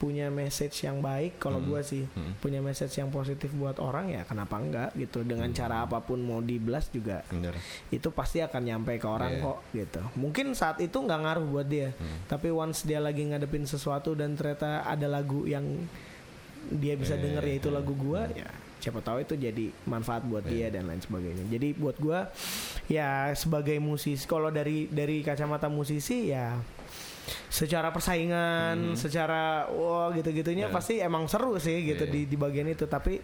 punya 0.00 0.32
message 0.32 0.80
yang 0.80 0.98
baik 0.98 1.36
kalau 1.36 1.60
Hmm. 1.60 1.68
gue 1.68 1.80
sih 1.84 2.04
Hmm. 2.08 2.32
punya 2.40 2.58
message 2.58 2.96
yang 2.96 3.12
positif 3.12 3.52
buat 3.52 3.76
orang 3.76 4.08
ya 4.08 4.24
kenapa 4.24 4.56
enggak 4.56 4.96
gitu 4.96 5.20
dengan 5.20 5.46
Hmm. 5.46 5.58
cara 5.60 5.84
apa 5.84 6.00
pun 6.00 6.16
mau 6.18 6.40
diblas 6.40 6.88
juga 6.88 7.20
Benar. 7.28 7.52
itu 7.88 8.08
pasti 8.08 8.40
akan 8.40 8.62
nyampe 8.64 8.96
ke 8.96 9.04
orang 9.04 9.36
Iya. 9.36 9.44
kok 9.44 9.58
gitu 9.70 10.00
mungkin 10.16 10.46
saat 10.52 10.80
itu 10.80 10.96
nggak 10.96 11.20
ngaruh 11.20 11.46
buat 11.46 11.68
dia 11.68 11.92
Hmm. 11.92 12.24
tapi 12.26 12.48
once 12.48 12.82
dia 12.82 12.96
lagi 12.96 13.22
ngadepin 13.22 13.62
sesuatu 13.62 14.16
dan 14.16 14.32
ternyata 14.32 14.82
ada 14.82 15.04
lagu 15.04 15.44
yang 15.44 15.68
dia 16.66 16.94
bisa 16.94 17.14
Iya, 17.14 17.22
denger 17.22 17.44
iya, 17.44 17.50
yaitu 17.52 17.68
iya. 17.68 17.76
lagu 17.76 17.92
gua 17.92 18.24
ya 18.30 18.48
siapa 18.80 19.00
tahu 19.00 19.20
itu 19.20 19.36
jadi 19.36 19.68
manfaat 19.84 20.24
buat 20.24 20.40
dia 20.42 20.72
Iya. 20.72 20.80
dan 20.80 20.88
lain 20.88 21.04
sebagainya 21.04 21.44
jadi 21.46 21.76
buat 21.76 22.00
gua 22.00 22.32
ya 22.86 23.28
sebagai 23.34 23.76
musisi 23.76 24.24
kalau 24.24 24.48
dari 24.48 24.88
dari 24.88 25.20
kacamata 25.20 25.68
musisi 25.68 26.32
ya 26.32 26.56
secara 27.48 27.90
persaingan, 27.90 28.92
Hmm. 28.92 28.96
secara 28.98 29.68
wah 29.70 30.10
gitu-gitunya 30.10 30.66
Ya. 30.66 30.72
pasti 30.72 30.98
emang 30.98 31.26
seru 31.26 31.56
sih 31.56 31.84
gitu 31.86 32.06
Iya. 32.06 32.12
di 32.12 32.20
di 32.26 32.36
bagian 32.36 32.66
itu. 32.66 32.84
Tapi 32.86 33.20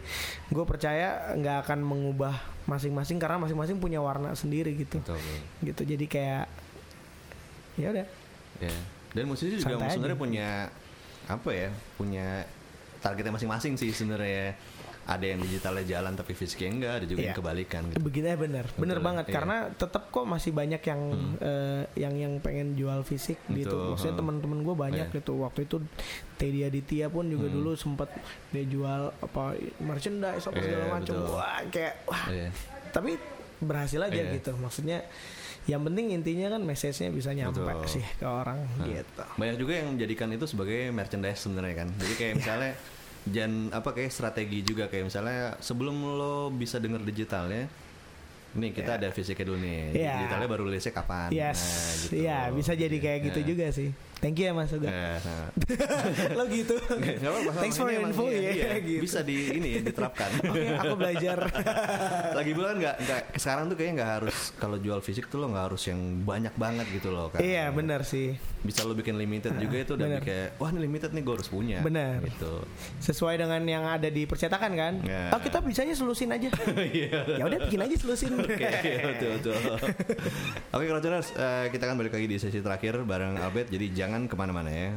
gue 0.48 0.64
percaya 0.66 1.32
nggak 1.34 1.56
akan 1.66 1.78
mengubah 1.82 2.34
masing-masing 2.66 3.16
karena 3.16 3.38
masing-masing 3.38 3.78
punya 3.78 3.98
warna 3.98 4.34
sendiri 4.34 4.74
gitu. 4.74 4.98
Betul. 5.00 5.18
betul. 5.18 5.40
Gitu. 5.62 5.82
Jadi 5.96 6.06
kayak 6.06 6.44
ya 7.76 7.88
udah. 7.92 8.06
Ya. 8.60 8.72
Dan 9.12 9.24
musisi 9.28 9.56
juga 9.56 9.88
sebenarnya 9.88 10.18
punya 10.18 10.48
apa 11.26 11.50
ya? 11.52 11.68
Punya 11.96 12.44
targetnya 13.00 13.32
masing-masing 13.32 13.76
sih 13.76 13.92
sebenarnya. 13.92 14.56
Ada 15.06 15.22
yang 15.24 15.38
digitalnya 15.38 15.84
jalan 15.86 16.12
tapi 16.12 16.34
fisiknya 16.34 16.68
enggak, 16.68 16.92
ada 16.92 17.06
juga 17.06 17.20
yang 17.20 17.30
Iya. 17.30 17.38
kebalikan 17.38 17.82
gitu. 17.86 18.02
Begini 18.02 18.26
eh, 18.26 18.34
bener, 18.34 18.66
bener 18.74 18.98
banget 18.98 19.24
iya. 19.26 19.34
karena 19.38 19.56
tetap 19.70 20.10
kok 20.10 20.26
masih 20.26 20.50
banyak 20.50 20.82
yang 20.82 21.00
eh, 21.38 21.82
yang 21.94 22.14
yang 22.14 22.32
pengen 22.38 22.74
jual 22.74 23.00
fisik 23.02 23.38
gitu. 23.48 23.70
Betul, 23.70 23.86
Maksudnya 23.92 24.10
heeh. 24.10 24.20
teman-teman 24.20 24.58
gue 24.60 24.74
banyak 24.76 25.06
Iya. 25.06 25.16
gitu. 25.16 25.32
Waktu 25.38 25.60
itu 25.64 25.76
Teddy 26.34 26.60
Aditya 26.62 27.06
pun 27.06 27.24
juga 27.26 27.46
Hmm. 27.46 27.54
dulu 27.54 27.70
sempat 27.72 28.10
dia 28.50 28.64
jual 28.64 29.14
apa 29.16 29.54
merchandise 29.78 30.42
apa 30.42 30.58
segala 30.58 30.84
Iya, 30.84 30.92
macam. 30.92 31.14
Wah 31.30 31.58
kayak 31.66 31.94
wah 32.04 32.24
Iya. 32.26 32.48
tapi 32.90 33.12
berhasil 33.56 34.00
aja 34.00 34.12
Iya. 34.12 34.34
gitu 34.34 34.52
maksudnya 34.54 35.00
yang 35.64 35.82
penting 35.82 36.12
intinya 36.12 36.46
kan 36.48 36.62
message-nya 36.62 37.10
bisa 37.10 37.30
nyampe 37.30 37.58
Betul. 37.58 37.88
sih 37.90 38.04
ke 38.14 38.22
orang 38.22 38.62
Nah, 38.76 38.86
gitu 38.86 39.22
Banyak 39.34 39.56
juga 39.56 39.72
yang 39.76 39.88
menjadikan 39.92 40.28
itu 40.30 40.44
sebagai 40.44 40.90
merchandise 40.90 41.40
sebenarnya 41.40 41.74
kan. 41.76 41.88
Jadi 41.96 42.06
Iya. 42.08 42.18
kayak 42.20 42.34
misalnya 42.36 42.72
jan 43.26 43.68
apa 43.70 43.90
kayak 43.90 44.08
strategi 44.08 44.62
juga 44.62 44.86
kayak 44.86 45.04
misalnya 45.04 45.58
sebelum 45.58 45.96
lo 46.14 46.48
bisa 46.48 46.78
denger 46.78 47.02
digitalnya 47.02 47.66
nih 48.56 48.70
kita 48.72 48.96
ada 48.96 49.08
fisiknya 49.10 49.52
dulu 49.52 49.58
nih. 49.60 49.80
Iya. 49.92 50.12
Digitalnya 50.16 50.48
baru 50.48 50.62
rilisnya 50.64 50.94
kapan. 50.94 51.28
yes 51.28 51.60
Nah, 51.60 51.92
gitu. 52.00 52.12
iya 52.16 52.38
bisa 52.48 52.72
jadi 52.72 52.96
kayak 52.96 53.20
gitu 53.28 53.40
Nah. 53.42 53.46
juga 53.46 53.66
sih 53.68 53.90
thank 54.18 54.36
you 54.36 54.46
ya 54.46 54.52
mas 54.52 54.68
Uga 54.68 54.86
Nah, 54.86 55.16
nah. 55.18 55.46
lo 56.38 56.44
gitu 56.46 56.74
Nggak 56.80 57.20
apa-apa, 57.22 57.50
thanks 57.58 57.76
for 57.76 57.86
your 57.86 58.02
info 58.02 58.26
iya, 58.26 58.40
ya 58.40 58.52
iya. 58.52 58.70
gitu 58.88 59.02
Bisa 59.02 59.20
di 59.20 59.36
ini 59.52 59.70
diterapkan. 59.80 60.30
oke 60.46 60.62
aku 60.76 60.94
belajar 60.94 61.38
Lagi 62.32 62.50
pula 62.52 62.66
kan 62.68 62.78
nggak 62.78 62.96
nggak 62.98 63.20
sekarang 63.36 63.64
tuh 63.66 63.76
kayaknya 63.76 63.94
nggak 63.96 64.10
harus 64.16 64.36
kalau 64.54 64.76
jual 64.76 65.00
fisik 65.00 65.26
tuh 65.26 65.38
lo 65.38 65.46
nggak 65.48 65.64
harus 65.66 65.82
yang 65.84 66.00
banyak 66.22 66.54
banget 66.54 66.86
gitu 66.90 67.08
loh 67.08 67.28
kan. 67.28 67.40
iya 67.40 67.68
benar 67.70 68.02
sih 68.02 68.34
Bisa 68.58 68.82
lo 68.82 68.92
bikin 68.92 69.14
limited 69.14 69.54
juga 69.56 69.76
itu 69.78 69.92
udah 69.94 70.08
Bener. 70.08 70.22
kayak 70.22 70.48
wah 70.56 70.68
ini 70.68 70.80
limited 70.82 71.10
nih 71.10 71.22
gue 71.22 71.34
harus 71.34 71.46
punya. 71.46 71.78
Bener. 71.80 72.18
Gitu. 72.20 72.52
sesuai 73.00 73.38
dengan 73.38 73.62
yang 73.62 73.84
ada 73.86 74.08
di 74.08 74.24
percetakan 74.24 74.72
kan 74.74 74.94
Ya. 75.02 75.30
oh 75.30 75.38
kita 75.38 75.60
bisanya 75.60 75.92
selusin 75.92 76.28
aja 76.28 76.50
Iya. 76.74 77.36
ya 77.36 77.44
udah 77.44 77.58
bikin 77.62 77.80
aja 77.80 77.94
selusin 77.94 78.32
Oke, 78.36 78.56
betul 79.04 79.30
betul. 79.38 79.54
Oke, 80.72 80.84
Crowdtuners, 80.86 81.28
eh, 81.32 81.66
kita 81.68 81.82
akan 81.84 81.96
balik 81.96 82.12
lagi 82.12 82.26
di 82.26 82.36
sesi 82.36 82.58
terakhir 82.58 83.02
bareng 83.02 83.36
Albert. 83.36 83.68
Jadi 83.68 83.86
jangan 84.06 84.30
ke 84.30 84.38
mana-mana 84.38 84.70
ya. 84.70 84.94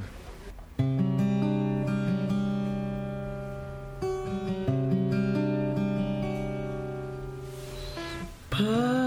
dan 8.60 8.99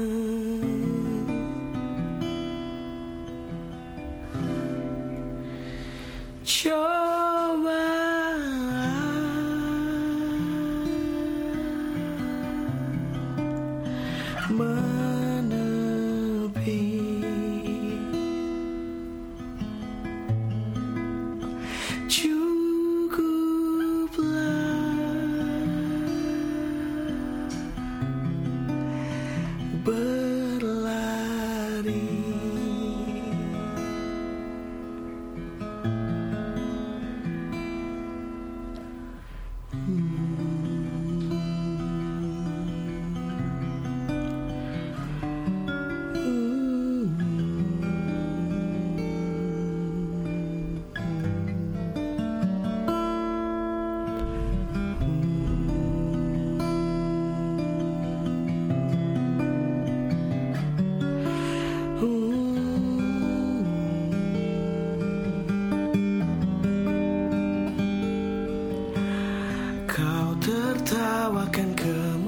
Coba 6.44 7.09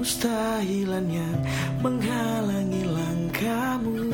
kemustahilan 0.03 1.07
menghalangi 1.79 2.83
langkahmu. 2.83 4.11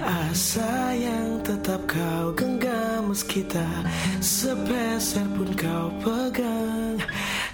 Asa 0.00 0.96
yang 0.96 1.36
tetap 1.44 1.84
kau 1.84 2.32
genggam 2.32 3.12
meski 3.12 3.44
tak 3.44 3.84
sepeser 4.24 5.28
pun 5.36 5.52
kau 5.52 5.92
pegang. 6.00 6.96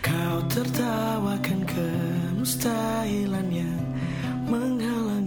Kau 0.07 0.39
tertawakan 0.55 1.67
kemustahilan 1.67 3.51
yang 3.51 3.83
menghalangi 4.47 5.22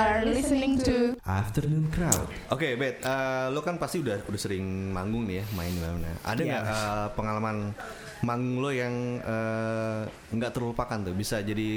are 0.00 0.24
listening 0.24 0.80
to 0.80 1.12
Afternoon 1.22 1.92
Crowd. 1.92 2.24
Oke, 2.48 2.72
Bet, 2.74 3.04
eh, 3.04 3.46
lo 3.52 3.60
kan 3.60 3.76
pasti 3.76 4.00
udah 4.00 4.24
udah 4.24 4.40
sering 4.40 4.64
manggung 4.90 5.28
nih 5.28 5.40
ya, 5.40 5.44
main 5.52 5.68
di 5.68 5.80
mana. 5.80 6.10
Ada 6.24 6.40
nggak 6.40 6.62
Iya. 6.64 6.72
eh, 6.72 7.06
pengalaman 7.12 7.56
manggung 8.20 8.58
lo 8.58 8.70
yang 8.72 8.94
eh, 9.20 10.00
nggak 10.32 10.52
terlupakan 10.52 10.98
tuh? 11.04 11.12
Bisa 11.12 11.44
jadi 11.44 11.70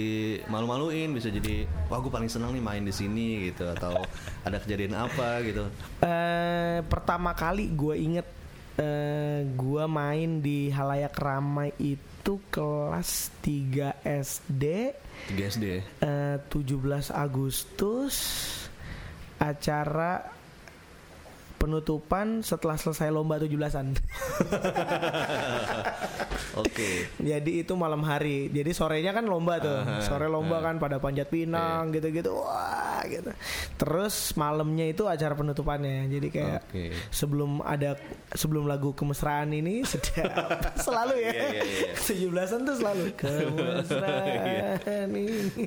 malu-maluin, 0.48 1.12
bisa 1.12 1.28
jadi 1.28 1.68
wah 1.92 2.00
gue 2.00 2.12
paling 2.12 2.32
senang 2.32 2.56
nih 2.56 2.64
main 2.64 2.84
di 2.84 2.94
sini 2.96 3.52
gitu 3.52 3.68
atau 3.70 4.00
ada 4.42 4.58
kejadian 4.58 4.96
apa 4.96 5.44
gitu. 5.44 5.68
Eh, 6.00 6.80
pertama 6.88 7.36
kali 7.36 7.76
gue 7.76 7.96
inget 7.98 8.28
eh, 8.74 9.44
gue 9.46 9.84
main 9.86 10.40
di 10.40 10.72
halayak 10.72 11.14
ramai 11.14 11.76
itu 11.78 12.40
kelas 12.50 13.30
3 13.44 14.00
SD 14.02 14.64
3 15.32 15.52
SD. 15.58 15.66
ya? 15.70 15.82
eh, 16.04 16.38
17 16.52 17.10
Agustus 17.14 18.16
acara 19.40 20.24
penutupan 21.60 22.44
setelah 22.44 22.76
selesai 22.76 23.08
lomba 23.08 23.40
17-an. 23.40 23.96
Oke. 26.58 27.10
Jadi 27.34 27.66
itu 27.66 27.74
malam 27.74 28.06
hari. 28.06 28.50
Jadi 28.54 28.72
sorenya 28.74 29.12
kan 29.14 29.26
lomba 29.26 29.58
tuh. 29.58 29.82
Aha, 29.82 30.06
Sore 30.06 30.30
lomba 30.30 30.62
aha. 30.62 30.66
kan 30.70 30.76
pada 30.78 30.98
panjat 31.02 31.28
pinang 31.30 31.90
gitu-gitu. 31.90 32.34
Wah, 32.38 33.02
gitu. 33.10 33.34
Terus 33.78 34.38
malamnya 34.38 34.86
itu 34.90 35.10
acara 35.10 35.34
penutupannya. 35.34 36.06
Jadi 36.10 36.28
kayak 36.30 36.62
Oke. 36.70 36.94
sebelum 37.10 37.66
ada 37.66 37.98
sebelum 38.34 38.70
lagu 38.70 38.94
kemesraan 38.94 39.50
ini 39.54 39.82
setiap 39.92 40.30
selalu 40.78 41.16
ya. 41.22 41.32
Iya, 41.34 41.44
iya, 41.50 41.64
iya. 41.66 41.92
17-an 41.98 42.62
tuh 42.70 42.76
selalu 42.78 43.06
kemesraan 43.20 45.10
ini. 45.10 45.66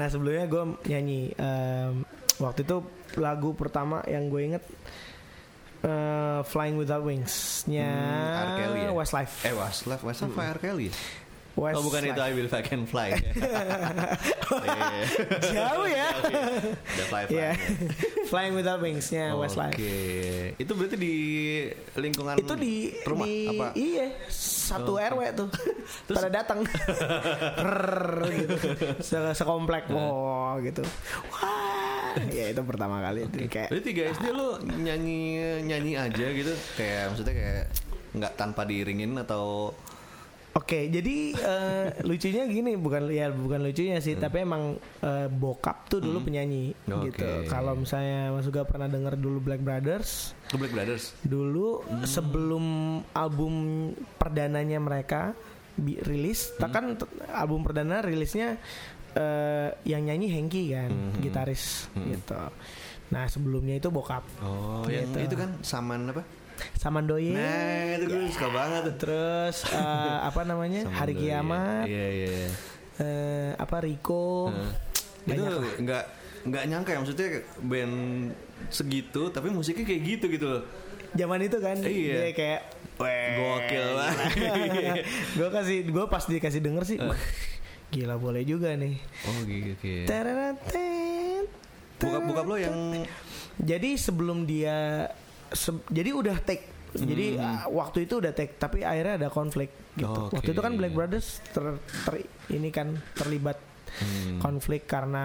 Nah, 0.00 0.06
sebelumnya 0.08 0.44
gue 0.48 0.64
nyanyi 0.88 1.32
em, 1.36 2.04
waktu 2.40 2.64
itu 2.64 2.80
lagu 3.18 3.52
pertama 3.52 4.00
yang 4.06 4.30
gue 4.30 4.40
inget 4.40 4.64
eh, 5.84 6.40
Flying 6.44 6.76
Without 6.78 7.02
Wings-nya 7.02 7.86
Hmm, 7.86 8.42
R. 8.42 8.50
Kelly 8.58 8.80
ya? 8.86 8.90
Westlife. 8.92 9.34
Eh 9.46 9.54
Westlife, 9.54 10.02
Westlife 10.02 10.32
apa 10.34 10.42
R. 10.54 10.58
Kelly? 10.58 10.88
Westlife. 11.58 11.76
Oh 11.76 11.84
bukan 11.84 12.00
itu 12.06 12.20
I 12.20 12.32
Will 12.32 12.46
Fly 12.46 12.62
Can 12.68 12.82
Fly. 12.84 13.08
Jauh 15.48 15.86
ya. 15.86 16.08
The 16.84 17.04
Fly 17.04 17.22
Fly. 17.26 17.34
Iya. 17.34 17.50
Flying 18.26 18.54
Without 18.54 18.80
Wings-nya 18.80 19.32
Oke. 19.32 19.40
Westlife. 19.42 19.76
Itu 20.56 20.72
berarti 20.72 20.96
di 20.96 21.14
lingkungan 21.94 22.36
Itu 22.38 22.54
di 22.54 22.94
rumah 23.02 23.26
di, 23.26 23.36
apa? 23.48 23.66
Iya, 23.74 24.06
satu 24.30 24.96
Oh. 24.96 25.02
RW 25.02 25.20
tuh. 25.34 25.48
Pada 26.08 26.30
datang. 26.30 26.62
Gitu. 28.28 28.54
Se- 29.00 29.34
Sekomplek 29.34 29.88
wow 29.88 30.56
gitu. 30.60 30.82
Wah, 31.30 32.12
ya 32.28 32.50
itu 32.50 32.62
pertama 32.62 33.00
kali 33.00 33.24
itu 33.24 33.46
kayak 33.46 33.68
Berarti 33.68 33.84
tiga 33.86 34.02
SD 34.10 34.26
lu 34.30 34.48
nyanyi 34.64 35.20
nyanyi 35.62 35.92
aja 35.94 36.26
gitu 36.28 36.52
kayak 36.74 37.12
maksudnya 37.12 37.34
kayak 37.34 37.64
nggak 38.08 38.32
tanpa 38.34 38.64
diiringin 38.64 39.12
atau 39.18 39.72
Oke, 40.58 40.90
jadi 40.90 41.16
eh, 41.32 41.86
lucunya 42.02 42.42
gini, 42.44 42.74
bukan 42.74 43.06
ya 43.06 43.30
bukan 43.30 43.62
lucunya 43.62 43.98
sih, 43.98 44.18
tapi 44.18 44.42
emang 44.42 44.74
eh, 44.98 45.28
bokap 45.28 45.86
tuh 45.86 46.00
dulu 46.00 46.18
penyanyi 46.20 46.74
Hmm. 46.82 46.98
Oke. 46.98 47.14
gitu. 47.14 47.46
Kalau 47.46 47.72
misalnya 47.72 48.32
Mas 48.32 48.42
juga 48.42 48.64
pernah 48.64 48.86
denger 48.86 49.14
dulu 49.14 49.38
Black 49.40 49.60
Brothers, 49.60 50.34
The 50.46 50.56
Black 50.56 50.72
Brothers? 50.72 51.14
dulu 51.22 51.78
Hmm. 51.80 52.02
sebelum 52.02 52.64
album 53.08 53.54
perdananya 54.18 54.78
mereka 54.78 55.38
rilis, 55.78 56.50
tak 56.56 56.74
kan 56.74 56.98
album 57.30 57.62
perdana 57.62 58.02
rilisnya 58.02 58.58
eh, 59.10 59.70
yang 59.84 60.04
nyanyi 60.04 60.26
Hengki 60.28 60.64
kan, 60.70 60.90
Mhm. 60.90 61.22
gitaris 61.22 61.86
Mhm. 61.92 62.06
gitu. 62.08 62.42
Nah 63.08 63.24
sebelumnya 63.24 63.74
itu 63.74 63.88
bokap 63.88 64.20
Oh, 64.38 64.84
yang 64.84 65.08
Gitu. 65.08 65.18
itu 65.24 65.34
kan 65.34 65.50
saman 65.60 66.08
apa? 66.08 66.22
Samandoye. 66.74 67.32
Nah, 67.32 67.96
itu 67.96 68.04
gue 68.06 68.30
suka 68.30 68.48
banget 68.48 68.80
tuh. 68.84 68.94
Terus 69.00 69.56
eh, 69.68 70.18
apa 70.20 70.42
namanya 70.42 70.84
Saman 70.84 70.94
Hari 70.94 71.12
Doi. 71.12 71.20
Kiamat, 71.20 71.84
Iya, 71.84 72.06
iya. 72.08 72.28
iya. 72.28 72.48
eh, 72.98 73.50
apa 73.54 73.76
Riko, 73.80 74.48
Heeh. 74.48 74.72
itu 75.28 75.42
lah. 75.42 75.74
nggak 75.76 76.04
nggak 76.38 76.62
nyangka 76.66 76.90
ya 76.90 76.98
maksudnya 76.98 77.28
band 77.60 77.94
segitu 78.68 79.28
tapi 79.28 79.48
musiknya 79.48 79.82
kayak 79.82 80.02
gitu 80.06 80.26
gitu 80.28 80.46
loh. 80.48 80.62
Zaman 81.10 81.40
itu 81.40 81.56
kan 81.56 81.76
Iya. 81.78 82.14
dia 82.20 82.32
kayak 82.32 82.60
Gokil 82.98 83.86
banget. 83.94 84.32
gue 85.38 85.48
kasih 85.48 85.78
gue 85.86 86.04
pas 86.04 86.18
dikasih 86.20 86.58
denger 86.58 86.82
sih, 86.84 86.98
wah, 86.98 87.14
gila 87.88 88.18
boleh 88.18 88.42
juga 88.42 88.74
nih. 88.74 88.98
Oh 89.22 89.38
gitu. 89.40 90.02
Tereret, 90.02 90.58
Bokap 91.96 92.22
bokap 92.24 92.46
lo 92.46 92.56
yang 92.56 92.78
Jadi 93.56 93.94
sebelum 93.94 94.42
dia 94.42 95.10
jadi 95.88 96.10
udah 96.12 96.36
take. 96.40 96.64
Jadi 96.88 97.36
ah, 97.36 97.68
waktu 97.68 98.08
itu 98.08 98.16
udah 98.16 98.32
take, 98.32 98.56
tapi 98.56 98.80
akhirnya 98.80 99.20
ada 99.20 99.28
konflik 99.28 99.68
gitu. 99.92 100.08
Hmm. 100.08 100.28
Oke. 100.28 100.40
Waktu 100.40 100.50
itu 100.50 100.60
kan 100.60 100.72
Black 100.74 100.92
Brothers 100.92 101.44
ter, 101.46 101.76
ter- 102.04 102.24
ini 102.48 102.68
kan 102.68 102.96
terlibat 103.14 103.60
Hmm. 103.88 104.36
konflik 104.38 104.84
karena 104.84 105.24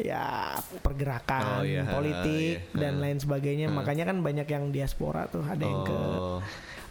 ya 0.00 0.56
pergerakan 0.80 1.60
Oh, 1.60 1.62
iya, 1.62 1.84
politik 1.84 2.56
iya. 2.64 2.72
dan 2.72 2.96
Hmm. 2.96 3.02
lain 3.04 3.18
sebagainya. 3.20 3.68
Hmm. 3.68 3.76
Makanya 3.76 4.04
kan 4.06 4.16
banyak 4.20 4.48
yang 4.48 4.64
diaspora 4.70 5.28
tuh, 5.28 5.44
ada 5.44 5.60
yang 5.60 5.84
ke 5.84 5.92
Oh. 5.92 6.40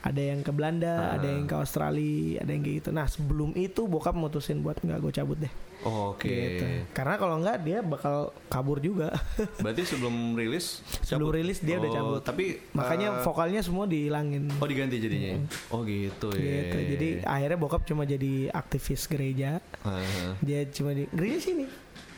ada 0.02 0.22
yang 0.22 0.40
ke 0.40 0.54
Belanda, 0.54 0.94
Ah. 1.10 1.18
ada 1.18 1.26
yang 1.26 1.50
ke 1.50 1.56
Australia, 1.58 2.38
ada 2.38 2.52
yang 2.52 2.62
kayak 2.62 2.78
gitu. 2.80 2.90
Nah 2.92 3.10
sebelum 3.10 3.58
itu 3.58 3.82
bokap 3.84 4.14
mutusin 4.14 4.62
buat 4.62 4.78
nggak 4.78 5.00
gue 5.00 5.12
cabut 5.12 5.38
deh. 5.40 5.54
Oh, 5.86 6.12
Oke. 6.12 6.26
Gitu. 6.26 6.66
Karena 6.92 7.14
kalau 7.16 7.38
nggak 7.38 7.58
dia 7.62 7.80
bakal 7.80 8.34
kabur 8.50 8.82
juga. 8.82 9.14
Berarti 9.64 9.86
sebelum 9.86 10.34
rilis 10.34 10.82
Sebelum 11.00 11.30
cabut? 11.30 11.38
rilis 11.38 11.58
dia 11.62 11.78
udah 11.78 11.88
Oh, 11.88 11.96
cabut. 11.96 12.22
Tapi 12.26 12.46
Makanya 12.74 13.08
eh, 13.12 13.22
vokalnya 13.22 13.62
semua 13.62 13.86
dihilangin. 13.86 14.50
Oh 14.58 14.66
diganti 14.66 14.98
jadinya. 14.98 15.38
Oh 15.70 15.86
gitu 15.86 16.34
ya. 16.34 16.42
Gitu. 16.66 16.78
Jadi 16.92 17.08
akhirnya 17.22 17.58
bokap 17.58 17.86
cuma 17.86 18.02
jadi 18.04 18.50
aktivis 18.50 19.06
gereja. 19.06 19.62
Heeh. 19.86 20.30
Dia 20.42 20.66
cuma 20.68 20.92
di 20.92 21.06
gereja 21.10 21.38
sini. 21.40 21.70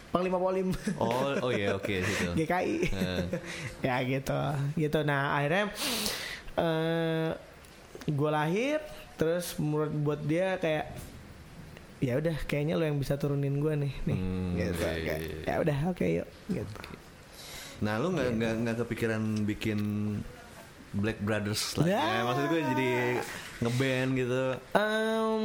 Panglima 0.07 0.39
Polim. 0.39 0.71
Oh 0.95 1.35
oh 1.43 1.51
iya 1.51 1.75
oke 1.77 1.91
situ. 1.91 2.31
GKI. 2.39 2.77
Heeh. 2.87 3.23
ya 3.83 3.95
gitu. 4.01 4.39
Gitu. 4.79 4.99
Nah, 5.03 5.35
akhirnya 5.35 5.75
eh 6.55 7.29
gue 8.07 8.29
lahir 8.31 8.79
terus 9.19 9.59
menurut 9.59 9.91
buat 9.91 10.21
dia 10.23 10.55
kayak 10.55 10.95
ya 11.99 12.13
udah 12.15 12.35
kayaknya 12.43 12.75
lo 12.75 12.83
yang 12.83 12.95
bisa 12.95 13.15
turunin 13.15 13.57
gue 13.57 13.73
nih 13.75 13.93
nih 14.03 14.17
Hmm, 14.17 14.53
gitu 14.53 14.69
iya, 14.75 14.93
Kayak, 14.95 15.01
iya, 15.01 15.15
iya. 15.19 15.43
ya 15.43 15.55
udah 15.59 15.77
oke 15.87 16.05
yuk 16.05 16.27
gitu 16.47 16.73
Nah 17.77 17.93
lu 17.95 18.09
nggak 18.09 18.29
nggak 18.33 18.53
nggak 18.59 18.75
kepikiran 18.81 19.21
bikin 19.43 19.79
Black 20.89 21.19
Brothers 21.19 21.77
lagi? 21.77 21.91
Ya. 21.91 22.01
Ya, 22.01 22.21
maksud 22.23 22.45
gue 22.47 22.61
jadi 22.63 22.89
ngeband 23.59 24.09
gitu. 24.15 24.43
Em, 24.73 25.41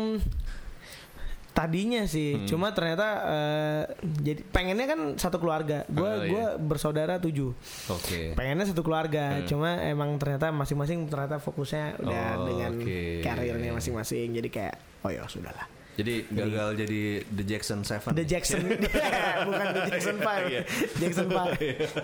tadinya 1.53 2.01
sih 2.07 2.33
Hmm. 2.35 2.49
cuma 2.49 2.73
ternyata 2.73 3.07
eh, 3.29 3.83
jadi 4.01 4.41
pengennya 4.47 4.87
kan 4.89 5.01
satu 5.15 5.37
keluarga 5.37 5.85
gue 5.87 6.01
Oh, 6.01 6.17
iya. 6.19 6.31
gua 6.31 6.45
bersaudara 6.57 7.21
tujuh 7.21 7.53
Oke. 7.91 8.33
pengennya 8.33 8.65
satu 8.65 8.81
keluarga 8.81 9.37
Hmm. 9.37 9.45
cuma 9.45 9.77
emang 9.79 10.17
ternyata 10.17 10.49
masing-masing 10.49 11.05
ternyata 11.07 11.37
fokusnya 11.37 12.01
udah 12.01 12.25
Oh, 12.35 12.45
dengan 12.49 12.73
oke. 12.75 13.21
karirnya 13.21 13.69
masing-masing 13.71 14.33
jadi 14.33 14.49
kayak 14.49 14.77
oh 15.03 15.13
ya 15.13 15.29
sudahlah 15.29 15.69
Jadi 15.93 16.25
gagal 16.27 16.69
jadi 16.79 17.01
The 17.29 17.45
Jackson 17.45 17.85
Seven. 17.85 18.17
The 18.17 18.25
Jackson 18.25 18.65
bukan 19.47 19.67
The 19.69 19.83
Jackson 19.87 20.17
Five 20.19 20.45
Iya. 20.53 20.63
Jackson 20.97 21.29
Five 21.29 21.53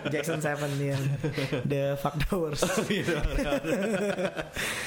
Jackson 0.09 0.39
Seven 0.39 0.71
yang 0.77 1.03
The 1.65 1.97
Fuck 1.97 2.21
Dowers 2.23 2.61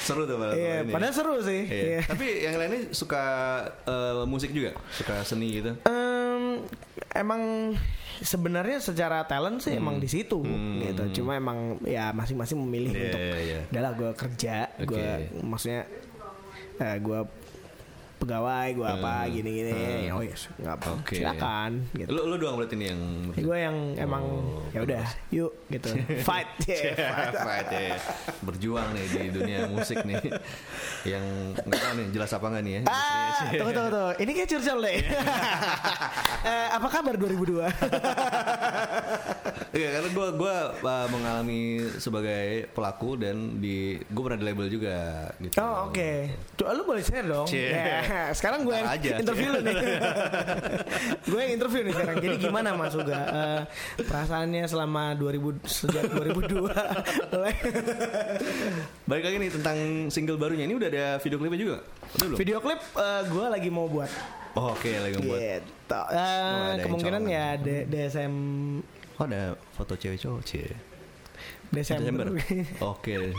Seru 0.02 0.26
tuh 0.26 0.36
padahal. 0.38 0.56
Iya, 0.56 0.76
ini. 0.84 0.92
padahal 0.92 1.14
seru 1.14 1.36
sih 1.42 1.62
Iya. 1.66 1.84
Iya. 1.84 2.00
Tapi 2.06 2.26
yang 2.42 2.56
lainnya 2.58 2.82
suka 2.92 3.24
eh, 3.84 4.24
musik 4.26 4.52
juga, 4.52 4.76
suka 4.92 5.22
seni 5.24 5.62
gitu. 5.62 5.72
Em, 5.82 6.66
emang 7.12 7.74
sebenarnya 8.22 8.78
secara 8.78 9.26
talent 9.26 9.62
sih 9.62 9.74
emang 9.74 9.98
di 9.98 10.06
situ 10.06 10.42
Hmm. 10.42 10.78
gitu. 10.84 11.22
Cuma 11.22 11.34
emang 11.34 11.82
ya 11.82 12.10
masing-masing 12.12 12.58
memilih 12.60 12.92
Iya, 12.92 13.02
untuk 13.04 13.20
iya, 13.20 13.38
iya. 13.40 13.60
udahlah 13.68 13.92
gue 13.94 14.12
kerja, 14.14 14.56
gue 14.80 14.94
Oke. 15.26 15.42
maksudnya 15.42 15.82
eh, 16.78 16.98
gue 16.98 17.20
pegawai, 18.22 18.68
gue 18.72 18.86
apa 18.86 19.14
Hmm. 19.20 19.32
gini-gini. 19.32 19.74
Hmm. 19.74 20.14
Oh 20.14 20.22
yes, 20.22 20.46
nggak 20.54 20.74
apa, 20.76 20.88
Oke. 20.96 21.14
silakan. 21.16 21.72
Gitu. 21.92 22.08
Lu 22.08 22.22
lu 22.24 22.36
doang 22.36 22.56
berarti 22.56 22.76
nih 22.76 22.88
yang 22.88 23.02
gue 23.34 23.58
yang 23.58 23.78
emang 23.98 24.24
Oh, 24.24 24.62
ya 24.70 24.80
udah, 24.82 25.04
yuk 25.30 25.52
gitu, 25.68 25.90
fight, 26.28 26.48
yeah, 26.64 26.94
fight. 27.34 27.34
Right, 27.34 27.68
ya. 27.68 27.98
berjuang 28.40 28.88
nih 28.92 29.06
di 29.08 29.22
dunia 29.32 29.60
musik 29.66 30.02
nih 30.02 30.22
yang 31.04 31.26
nggak 31.58 31.80
tahu 31.80 31.94
nih 31.96 32.08
jelas 32.12 32.32
apa 32.32 32.46
nggak 32.48 32.64
nih 32.64 32.74
ya 32.74 32.82
Ah, 32.86 33.50
tunggu 33.52 33.72
tunggu 33.72 33.90
tunggu. 33.90 34.12
Ini 34.18 34.32
kayak 34.32 34.50
curcol 34.50 34.80
deh. 34.82 34.98
Eh, 36.42 36.68
apa 36.72 36.88
kabar 36.90 37.14
2002? 37.16 37.70
Iya 39.71 39.88
karena 39.93 40.10
gue 40.10 40.28
gua 40.36 40.56
uh, 40.78 41.08
mengalami 41.08 41.62
sebagai 41.95 42.43
pelaku 42.69 43.15
dan 43.15 43.36
di 43.58 43.95
gue 43.97 44.21
pernah 44.21 44.36
di 44.36 44.45
label 44.45 44.67
juga 44.67 44.97
gitu. 45.38 45.56
Oh 45.58 45.88
oke, 45.88 46.12
Tuh, 46.54 46.67
lu 46.69 46.84
boleh 46.84 47.00
share 47.00 47.24
dong. 47.24 47.47
Cie. 47.47 47.71
Ya, 47.71 48.30
sekarang 48.32 48.62
gue 48.62 48.76
aja, 48.76 49.15
interview 49.17 49.47
cie. 49.47 49.56
lu 49.56 49.60
nih. 49.62 49.76
gue 51.30 51.39
yang 51.39 51.54
interview 51.54 51.82
nih 51.82 51.93
sekarang. 51.93 52.15
Jadi 52.17 52.36
gimana 52.38 52.69
Mas 52.74 52.93
Uga 52.93 53.19
Eh, 53.21 53.62
perasaannya 54.02 54.63
selama 54.65 55.15
2000 55.15 55.39
sejak 55.63 56.04
2002? 56.10 56.67
Mulai- 57.32 57.60
Balik 59.10 59.24
lagi 59.24 59.38
nih 59.39 59.52
tentang 59.52 59.78
single 60.08 60.36
barunya 60.36 60.63
ini 60.63 60.76
udah 60.76 60.88
ada 60.88 61.06
video 61.17 61.38
klipnya 61.38 61.60
juga. 61.60 61.78
Udah 62.13 62.26
belum? 62.28 62.38
Video 62.38 62.58
klip 62.60 62.80
eh, 62.93 63.21
gue 63.26 63.45
lagi 63.47 63.69
mau 63.69 63.88
buat. 63.88 64.12
Oh, 64.52 64.76
Oke 64.76 64.91
lagi 64.93 65.15
buat. 65.17 65.39
Gitu. 65.39 66.02
Yang 66.12 66.84
kemungkinan 66.84 67.21
ya 67.24 67.56
D- 67.56 67.88
DSM 67.88 68.34
Oh 69.22 69.30
ada 69.30 69.54
foto 69.78 69.94
cewek 69.94 70.18
cowok 70.18 70.42
cie. 70.42 70.66
Desember. 71.70 72.34
Oke. 72.82 73.38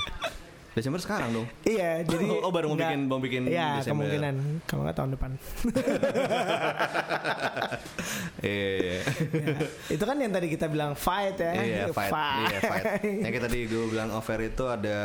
Desember 0.72 1.00
sekarang 1.00 1.28
dong. 1.36 1.46
iya, 1.68 2.00
jadi 2.00 2.24
Oh, 2.44 2.48
baru 2.48 2.72
mau 2.72 2.78
bikin 2.80 3.00
mau 3.04 3.20
bikin 3.20 3.42
Iya, 3.44 3.84
Desember. 3.84 4.08
kemungkinan 4.08 4.34
kalau 4.64 4.80
nggak 4.88 4.96
tahun 4.96 5.10
depan. 5.16 5.30
Iya. 8.42 9.06
Itu 9.86 10.02
kan 10.02 10.18
yang 10.18 10.34
tadi 10.34 10.50
kita 10.50 10.66
bilang 10.66 10.98
fight 10.98 11.38
ya. 11.38 11.52
Iya 11.54 11.84
fight, 11.94 12.10
iya 12.50 12.58
fight. 12.58 12.84
Yang 13.22 13.38
tadi 13.46 13.58
gue 13.70 13.84
bilang 13.86 14.10
offer 14.10 14.34
itu 14.42 14.64
ada 14.66 14.98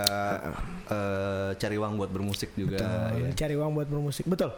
eh, 0.90 1.50
cari 1.54 1.76
uang 1.78 2.02
buat 2.02 2.10
bermusik 2.10 2.58
juga. 2.58 2.82
Betul, 2.82 3.14
iya. 3.22 3.30
cari 3.38 3.54
uang 3.54 3.72
buat 3.78 3.88
bermusik. 3.88 4.26
Betul. 4.26 4.52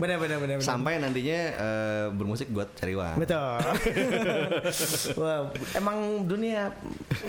benar 0.00 0.16
benar 0.18 0.36
benar. 0.42 0.58
benar. 0.58 0.66
Sampai 0.66 0.98
nantinya 0.98 1.40
eh, 1.54 2.06
bermusik 2.10 2.50
buat 2.50 2.68
cari 2.74 2.92
uang. 2.98 3.16
Betul. 3.22 3.56
Wah, 5.22 5.54
emang 5.78 6.26
dunia 6.26 6.74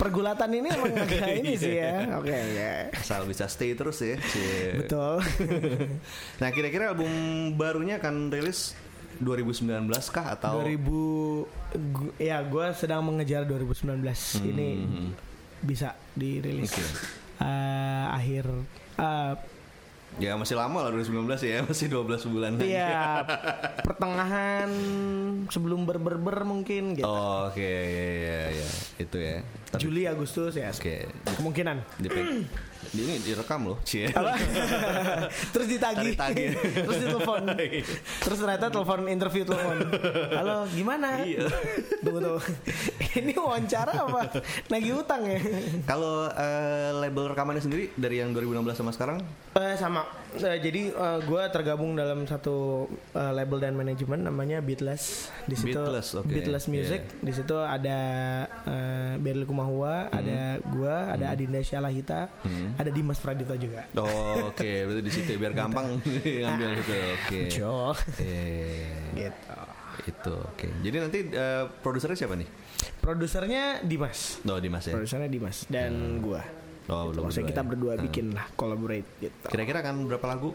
pergulatan 0.02 0.50
ini 0.50 0.68
emang 0.80 0.94
agak 0.96 1.28
ini 1.38 1.52
sih 1.54 1.74
ya. 1.76 2.14
Oke, 2.14 2.30
oke. 2.30 2.70
Asal 2.94 3.22
bisa 3.24 3.44
stay 3.46 3.72
terus 3.72 3.98
ya. 3.98 4.16
Cie. 4.22 4.78
Betul. 4.78 5.18
Nah 6.40 6.48
kira-kira 6.48 6.88
album 6.88 7.10
barunya 7.52 7.96
akan 7.96 8.28
rilis 8.28 8.72
2019 9.18 9.66
kah 10.08 10.32
atau 10.32 10.62
2000 10.62 10.78
gu- 11.90 12.14
ya 12.16 12.38
gue 12.40 12.66
sedang 12.72 13.02
mengejar 13.02 13.42
2019 13.42 13.98
ini 14.46 14.70
Hmm. 14.78 15.10
bisa 15.58 15.98
dirilis 16.12 16.70
Oke. 16.70 16.86
Eh, 17.38 18.06
akhir 18.08 18.44
eh, 18.94 19.34
ya 20.18 20.34
masih 20.34 20.58
lama 20.58 20.86
lah 20.86 20.90
2019 20.90 21.38
ya 21.46 21.58
masih 21.68 21.86
12 21.88 22.26
bulan 22.30 22.52
lagi. 22.58 22.74
Iya, 22.74 23.22
pertengahan 23.86 24.70
sebelum 25.48 25.86
berberber 25.86 26.42
mungkin 26.42 26.98
gitu. 26.98 27.06
Oh, 27.06 27.48
Oke 27.48 27.62
ya, 27.62 28.10
ya, 28.18 28.40
ya. 28.52 28.68
itu 28.98 29.16
ya. 29.16 29.36
Tapi- 29.70 29.80
Juli 29.82 30.02
Agustus 30.04 30.58
ya. 30.58 30.70
Oke. 30.70 31.06
Kemungkinan. 31.38 31.82
Ini 32.88 33.20
direkam 33.20 33.68
loh, 33.68 33.78
cie. 33.84 34.08
Apa? 34.18 34.32
Terus 35.52 35.66
ditagih. 35.68 36.16
Tarik-tagih. 36.16 36.48
Terus 36.86 36.98
ditelepon. 37.04 37.40
Terus 38.24 38.38
ternyata 38.40 38.66
telepon 38.72 39.00
interview 39.08 39.44
telepon. 39.44 39.76
Halo, 40.32 40.64
gimana? 40.72 41.20
Iya. 41.24 41.48
Tunggu 42.00 42.18
tunggu. 42.20 42.40
Ini 43.18 43.32
wawancara 43.34 44.04
apa? 44.04 44.20
Nagih 44.70 45.00
utang 45.00 45.26
ya? 45.26 45.40
Kalau 45.84 46.28
eh, 46.30 46.90
label 46.96 47.34
rekamannya 47.34 47.62
sendiri 47.64 47.90
dari 47.98 48.20
yang 48.20 48.30
2016 48.32 48.78
sama 48.78 48.90
sekarang? 48.94 49.18
Eh, 49.58 49.74
sama. 49.74 50.06
Eh, 50.38 50.60
jadi 50.60 50.92
gue 51.24 51.42
tergabung 51.50 51.96
dalam 51.96 52.28
satu 52.28 52.86
eh, 53.16 53.32
label 53.32 53.58
dan 53.58 53.74
manajemen 53.74 54.22
namanya 54.22 54.60
Beatless. 54.62 55.32
Di 55.48 55.56
situ 55.56 55.76
Beatless, 55.76 56.14
oke. 56.14 56.28
Beatless 56.30 56.64
Music. 56.70 57.00
Iya. 57.04 57.24
Di 57.24 57.32
situ 57.32 57.56
ada 57.58 57.98
uh, 58.68 59.14
Beryl 59.18 59.44
Kumahua, 59.48 60.12
ada 60.12 60.60
gua, 60.70 61.10
ada 61.12 61.26
Hmm. 61.28 61.34
Adinda 61.36 61.60
Syalahita, 61.60 62.20
ada 62.78 62.88
Dimas 62.88 63.18
Pradita 63.18 63.54
juga. 63.54 63.82
Oh, 63.92 64.48
Oke, 64.48 64.86
berarti 64.86 65.02
di 65.02 65.10
situ 65.10 65.28
ya, 65.28 65.38
biar 65.38 65.52
gampang 65.52 65.98
ngambil 66.42 66.68
gitu. 66.78 66.92
Oke. 66.94 67.40
Jo. 67.50 67.90
Eh, 68.16 69.18
Gitu. 69.18 69.58
itu 70.06 70.30
oke. 70.32 70.66
Jadi 70.78 70.96
nanti 70.96 71.18
eh, 71.26 71.64
produsernya 71.76 72.14
siapa 72.16 72.34
nih? 72.34 72.46
Produsernya 72.98 73.82
Dimas. 73.82 74.38
Oh, 74.42 74.56
Dimas 74.56 74.84
ya. 74.84 74.94
Produsernya 74.94 75.26
Dimas 75.26 75.66
dan 75.66 76.22
gua. 76.22 76.40
Oh, 76.86 77.10
Gitu. 77.10 77.18
Maksudnya 77.20 77.48
kita 77.50 77.62
ya. 77.62 77.68
berdua 77.68 77.92
Hmm. 77.94 78.04
bikin 78.06 78.26
lah 78.30 78.46
collaborate 78.54 79.08
gitu. 79.18 79.46
Kira-kira 79.48 79.82
kan 79.82 79.98
berapa 80.00 80.24
lagu? 80.24 80.54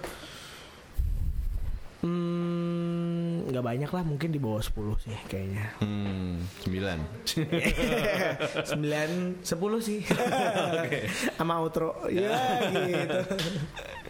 Hmm, 2.03 2.82
nggak 3.53 3.61
banyak 3.63 3.85
lah, 3.87 4.01
mungkin 4.01 4.29
di 4.29 4.41
bawah 4.41 4.57
10 4.59 4.73
sih 4.99 5.13
kayaknya. 5.27 5.77
Hmm, 5.77 6.41
9. 6.65 6.73
9 8.65 8.73
10 9.39 9.45
sih. 9.79 9.99
Sama 11.35 11.61
outro. 11.61 11.93
Ya 12.09 12.33
gitu. 12.65 13.19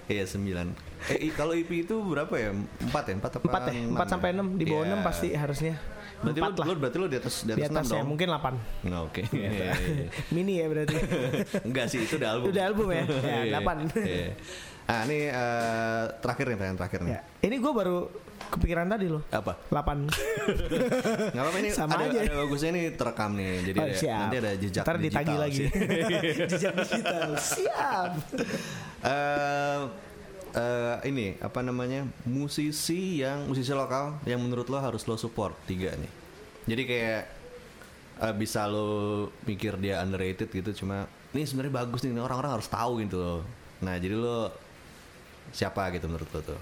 Iya, 0.06 0.24
9. 0.24 0.72
Eh, 1.10 1.32
kalau 1.32 1.52
IP 1.52 1.84
itu 1.84 1.96
berapa 2.00 2.32
ya? 2.34 2.52
4 2.52 2.88
ya? 2.88 3.16
4 3.20 3.40
apa? 3.40 3.48
4 3.60 3.68
ya, 3.68 3.82
4 3.92 4.08
sampai 4.10 4.30
6 4.32 4.56
di 4.56 4.66
bawah 4.66 4.86
Iya. 4.86 4.96
6 4.96 5.04
pasti 5.04 5.28
harusnya. 5.32 5.76
Berarti 6.24 6.40
lu, 6.40 6.48
4 6.48 6.56
lah. 6.56 6.66
lu 6.66 6.74
berarti 6.80 6.98
lu 6.98 7.08
di 7.08 7.18
atas 7.20 7.36
di 7.44 7.52
Di 7.52 7.62
atas, 7.62 7.72
atas 7.74 7.86
6 7.88 7.92
ya, 7.92 8.00
dong. 8.00 8.08
mungkin 8.08 8.28
8. 8.32 8.88
Nah, 8.88 9.00
oke. 9.04 9.22
Iya, 9.36 9.50
iya, 9.52 9.72
iya. 9.76 10.08
Mini 10.32 10.54
ya 10.60 10.66
berarti. 10.68 10.96
Enggak 11.68 11.86
sih, 11.88 12.00
itu 12.00 12.16
udah 12.16 12.30
album. 12.32 12.48
Udah 12.52 12.64
album 12.64 12.88
ya? 12.90 13.04
Ya, 13.04 13.40
Iya, 13.44 13.60
8. 13.60 13.92
iya. 14.00 14.28
Ah, 14.84 15.08
ini 15.08 15.32
eh, 15.32 16.04
terakhir 16.20 16.46
nih, 16.46 16.56
pertanyaan 16.60 16.80
terakhir 16.80 17.00
nih. 17.04 17.12
ya. 17.16 17.20
Ini 17.42 17.56
gue 17.58 17.72
baru 17.74 17.98
kepikiran 18.50 18.86
tadi 18.86 19.06
loh. 19.08 19.24
Apa? 19.30 19.54
8. 19.68 19.72
Nggak 21.34 21.44
apa-apa 21.44 21.58
ini 21.60 21.70
Sama 21.70 21.96
ada, 21.96 22.06
aja. 22.10 22.20
ada 22.22 22.36
bagusnya 22.42 22.70
ini 22.72 22.82
terekam 22.94 23.32
nih. 23.34 23.52
Jadi 23.64 23.78
Oh, 23.78 23.86
ada, 23.86 23.96
siap. 23.96 24.20
nanti 24.20 24.38
ada 24.40 24.52
jejak 24.56 24.84
Ntar 24.84 24.98
digital 24.98 25.22
ditagih 25.24 25.38
lagi. 25.38 25.64
jejak 26.52 26.74
digital. 26.78 27.30
Siap. 27.38 28.12
Eh, 29.04 29.82
eh, 30.56 30.96
ini 31.12 31.36
apa 31.38 31.60
namanya 31.60 32.08
musisi 32.24 33.20
yang 33.20 33.44
musisi 33.44 33.76
lokal 33.76 34.16
yang 34.24 34.40
menurut 34.40 34.72
lo 34.72 34.80
harus 34.80 35.04
lo 35.04 35.20
support 35.20 35.52
tiga 35.68 35.92
nih. 35.92 36.08
Jadi 36.64 36.82
kayak 36.88 37.22
eh, 38.24 38.32
bisa 38.32 38.64
lo 38.64 38.88
mikir 39.44 39.76
dia 39.76 40.00
underrated 40.00 40.48
gitu 40.48 40.72
cuma 40.72 41.04
ini 41.36 41.44
sebenarnya 41.44 41.84
bagus 41.84 42.00
nih 42.08 42.16
orang-orang 42.16 42.56
harus 42.56 42.72
tahu 42.72 43.04
gitu 43.04 43.20
loh. 43.20 43.42
Nah 43.84 44.00
jadi 44.00 44.16
lo 44.16 44.56
siapa 45.52 45.92
gitu 45.92 46.08
menurut 46.08 46.32
lo 46.32 46.56
tuh? 46.56 46.60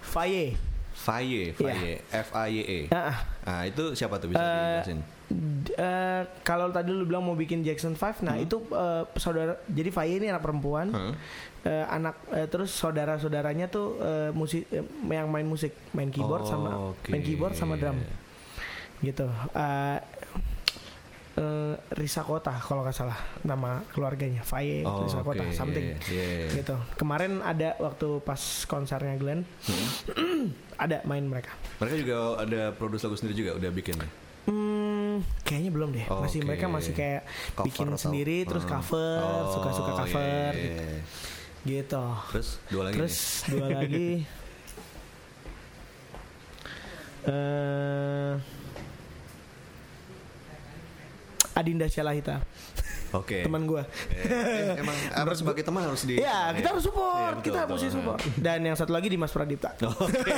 Faye. 0.00 0.56
Faye, 0.98 1.54
Faye, 1.54 2.02
F 2.10 2.28
A 2.34 2.50
Y 2.50 2.58
E. 2.60 2.80
Ah, 2.90 3.14
Ah 3.46 3.62
itu 3.64 3.94
siapa 3.94 4.18
tuh 4.18 4.28
bisa 4.28 4.38
Eh, 4.38 4.50
dijelasin? 4.82 5.00
Eh, 5.70 6.22
kalau 6.42 6.68
tadi 6.68 6.90
lu 6.90 7.04
bilang 7.04 7.22
mau 7.22 7.32
bikin 7.32 7.60
Jackson 7.60 7.92
5, 7.92 8.20
nah 8.20 8.34
itu 8.34 8.58
eh, 8.66 9.04
saudara 9.14 9.56
jadi 9.64 9.88
Faye 9.88 10.18
ini 10.18 10.26
anak 10.26 10.42
perempuan. 10.42 10.90
Hmm. 10.90 11.12
Eh, 11.60 11.84
anak 11.86 12.18
eh, 12.30 12.44
terus 12.44 12.72
saudara-saudaranya 12.72 13.68
tuh 13.68 13.96
eh, 13.96 14.30
musik 14.32 14.66
eh, 14.68 14.82
yang 15.06 15.28
main 15.28 15.44
musik, 15.44 15.70
main 15.92 16.08
keyboard 16.08 16.44
Oh, 16.44 16.50
sama 16.50 16.68
oke. 16.92 17.08
main 17.08 17.22
keyboard 17.22 17.54
sama 17.54 17.76
drum. 17.76 17.96
Gitu. 18.98 19.24
Eh 19.54 19.98
eh, 21.38 21.74
Risa 21.92 22.20
Kota 22.20 22.50
kalau 22.52 22.82
nggak 22.82 22.92
salah 22.92 23.14
nama 23.40 23.80
keluarganya 23.88 24.42
Faye 24.42 24.82
Oh, 24.82 25.02
Risa 25.02 25.22
Kota 25.22 25.46
something 25.50 25.94
Iya. 26.04 26.50
gitu. 26.52 26.74
Kemarin 26.94 27.38
ada 27.40 27.78
waktu 27.78 28.18
pas 28.20 28.38
konsernya 28.64 29.14
Glenn 29.14 29.46
Hmm. 29.64 30.50
ada 30.84 31.02
main 31.04 31.22
mereka. 31.22 31.54
Mereka 31.78 31.94
juga 31.96 32.16
ada 32.38 32.60
produksi 32.72 33.04
lagu 33.04 33.16
sendiri 33.16 33.36
juga 33.36 33.52
udah 33.54 33.70
bikin. 33.70 33.96
Hmm, 34.44 35.20
kayaknya 35.42 35.70
belum 35.70 35.88
deh. 35.92 36.06
Masih 36.08 36.40
Oke. 36.40 36.48
mereka 36.48 36.66
masih 36.66 36.92
kayak 36.92 37.22
Cover 37.52 37.66
bikin 37.66 37.86
atau- 37.88 38.00
sendiri 38.00 38.36
terus 38.42 38.64
Hmm. 38.64 38.72
cover, 38.74 39.18
Oh, 39.20 39.52
suka-suka 39.52 39.90
iya, 39.90 39.98
cover 40.00 40.52
iya, 40.54 40.72
iya. 40.72 41.00
gitu. 41.64 42.04
Terus 42.32 42.48
dua 42.66 42.82
lagi 42.84 42.94
Terus 42.96 43.16
nih. 43.16 43.50
dua 43.50 43.66
lagi 43.70 44.08
eh 47.28 48.32
Adinda 51.58 51.84
Syalahita, 51.84 52.38
Oke. 53.10 53.42
teman 53.42 53.66
gua. 53.66 53.82
Eh, 54.14 54.78
emang 54.78 54.94
apa 55.18 55.34
sebagai 55.34 55.66
teman 55.66 55.82
harus 55.82 56.06
di 56.06 56.14
Ya, 56.16 56.54
kita 56.54 56.70
harus 56.70 56.86
support, 56.86 57.42
betul, 57.42 57.50
kita 57.50 57.60
betul. 57.66 57.74
mesti 57.74 57.88
support. 57.90 58.20
Dan 58.38 58.58
yang 58.62 58.78
satu 58.78 58.94
lagi 58.94 59.10
Dimas 59.10 59.34
Pradipta. 59.34 59.74
Oke. 59.82 60.32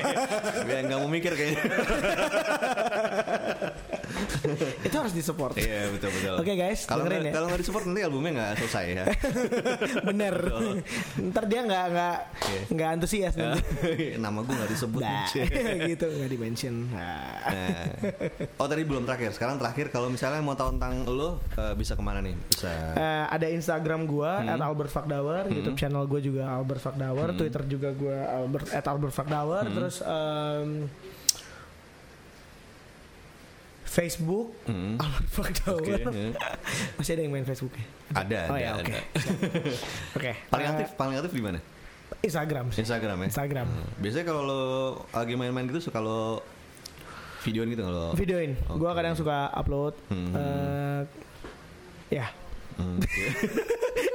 Biar 0.64 0.88
nggak 0.88 0.98
mau 0.98 1.10
mikir 1.12 1.36
kayaknya. 1.36 1.60
Itu 4.86 4.96
harus 4.96 5.12
disupport. 5.12 5.54
Iya 5.56 5.88
betul 5.90 6.10
betul. 6.10 6.34
Oke, 6.38 6.52
guys, 6.54 6.84
kalau 6.84 7.04
dengerin 7.04 7.20
nggak 7.20 7.30
ya. 7.30 7.34
kalau 7.34 7.46
nggak 7.48 7.60
disupport 7.60 7.84
nanti 7.86 8.00
albumnya 8.02 8.30
nggak 8.34 8.52
selesai 8.58 8.84
ya. 8.90 9.04
Bener. 10.08 10.34
Ntar 11.30 11.44
dia 11.46 11.60
nggak 11.62 11.84
nggak 11.90 12.16
nggak 12.74 12.88
antusias 12.90 13.34
nanti. 13.38 13.62
Nama 14.16 14.38
gue 14.40 14.54
nggak 14.54 14.70
disebut. 14.70 15.00
Nah, 15.00 15.26
gitu 15.86 16.04
nggak 16.06 16.30
di 16.30 16.38
mention. 16.38 16.74
Nah. 16.90 17.38
Nah. 17.46 17.84
Oh 18.56 18.66
tadi 18.66 18.82
belum 18.82 19.04
terakhir. 19.04 19.32
Sekarang 19.32 19.56
terakhir 19.56 19.88
kalau 19.88 20.08
misalnya 20.08 20.40
mau 20.40 20.54
tahu 20.54 20.76
tentang 20.76 21.06
lo 21.06 21.38
eh, 21.54 21.74
bisa 21.74 21.94
ke 21.94 22.02
mana 22.02 22.20
nih? 22.20 22.34
Bisa. 22.48 22.70
Eh, 22.94 23.24
ada 23.30 23.46
Instagram 23.46 24.04
gua 24.04 24.32
Hmm. 24.40 24.48
at 24.48 24.62
Albert 24.62 24.88
Fakdauer, 24.88 25.44
YouTube 25.48 25.76
channel 25.76 26.06
gua 26.06 26.20
juga 26.20 26.48
Albert 26.48 26.80
Fakdauer, 26.80 27.34
Twitter 27.34 27.62
juga 27.66 27.90
gua 27.92 28.18
Albert 28.40 28.72
at 28.72 28.86
Albert 28.86 29.12
Hmm. 29.20 29.74
terus 29.74 30.00
em, 30.00 30.88
Facebook 33.90 34.54
Hmm. 34.64 34.94
Albert 35.02 35.28
Fakdauer. 35.28 35.82
Oke, 35.82 35.90
ya. 35.90 36.30
Masih 36.96 37.12
ada 37.12 37.22
yang 37.22 37.32
main 37.32 37.42
Facebook 37.42 37.74
ya? 37.74 37.84
Ada, 38.16 38.38
Oh 38.46 38.54
ada, 38.54 38.62
ya, 38.62 38.70
oke. 38.76 38.86
ada. 38.86 39.00
Oke. 40.16 40.32
Paling 40.46 40.62
eh, 40.64 40.72
aktif, 40.72 40.88
paling 40.94 41.14
aktif 41.18 41.32
di 41.32 41.42
mana? 41.42 41.58
Instagram 42.20 42.64
sih. 42.70 42.78
Instagram 42.80 43.16
ya. 43.18 43.26
Instagram. 43.26 43.66
Hmm. 43.66 43.86
Biasanya 43.98 44.24
kalau 44.24 44.42
lo 44.42 44.62
lagi 45.10 45.34
main-main 45.34 45.66
gitu 45.66 45.82
suka 45.82 45.98
lo 45.98 46.42
videoin 47.40 47.68
gitu 47.68 47.82
kalau 47.82 48.12
Videoin. 48.12 48.52
Gua 48.68 48.90
Oke. 48.90 48.96
kadang 48.96 49.14
suka 49.14 49.50
upload. 49.50 49.94
Hmm. 50.06 50.30
eh, 50.32 51.00
ya, 52.12 52.26
Hmm, 52.76 52.96
oke. 52.96 53.24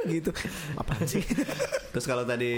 gitu. 0.08 0.32
Apaan 0.74 1.06
sih? 1.06 1.22
Terus 1.92 2.04
kalau 2.04 2.24
tadi 2.24 2.50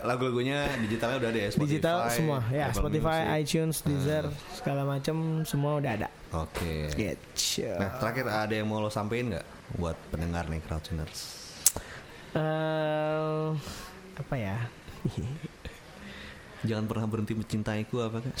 lagu-lagunya 0.00 0.66
digitalnya 0.78 1.20
udah 1.20 1.30
ada 1.30 1.40
ya 1.40 1.48
Spotify, 1.48 1.68
Digital 1.74 1.98
semua 2.08 2.38
ya, 2.48 2.64
Apple 2.68 2.78
Spotify, 2.80 3.18
Music. 3.20 3.38
iTunes, 3.38 3.76
Deezer, 3.82 4.24
segala 4.52 4.82
macam 4.84 5.16
semua 5.44 5.76
udah 5.76 5.92
ada. 5.94 6.08
Oke. 6.42 6.90
Gitu. 6.98 7.62
Nah 7.78 8.02
terakhir 8.02 8.26
ada 8.26 8.54
yang 8.54 8.66
mau 8.66 8.82
lo 8.82 8.90
sampein 8.90 9.30
nggak 9.30 9.46
buat 9.78 9.94
pendengar 10.10 10.50
nih 10.50 10.58
Crowdtuners? 10.66 11.20
Eh, 12.34 13.48
apa 14.18 14.34
ya? 14.34 14.58
Jangan 16.68 16.88
pernah 16.88 17.06
berhenti 17.06 17.36
mencintaiku 17.36 18.02
apa 18.02 18.18
kan? 18.24 18.32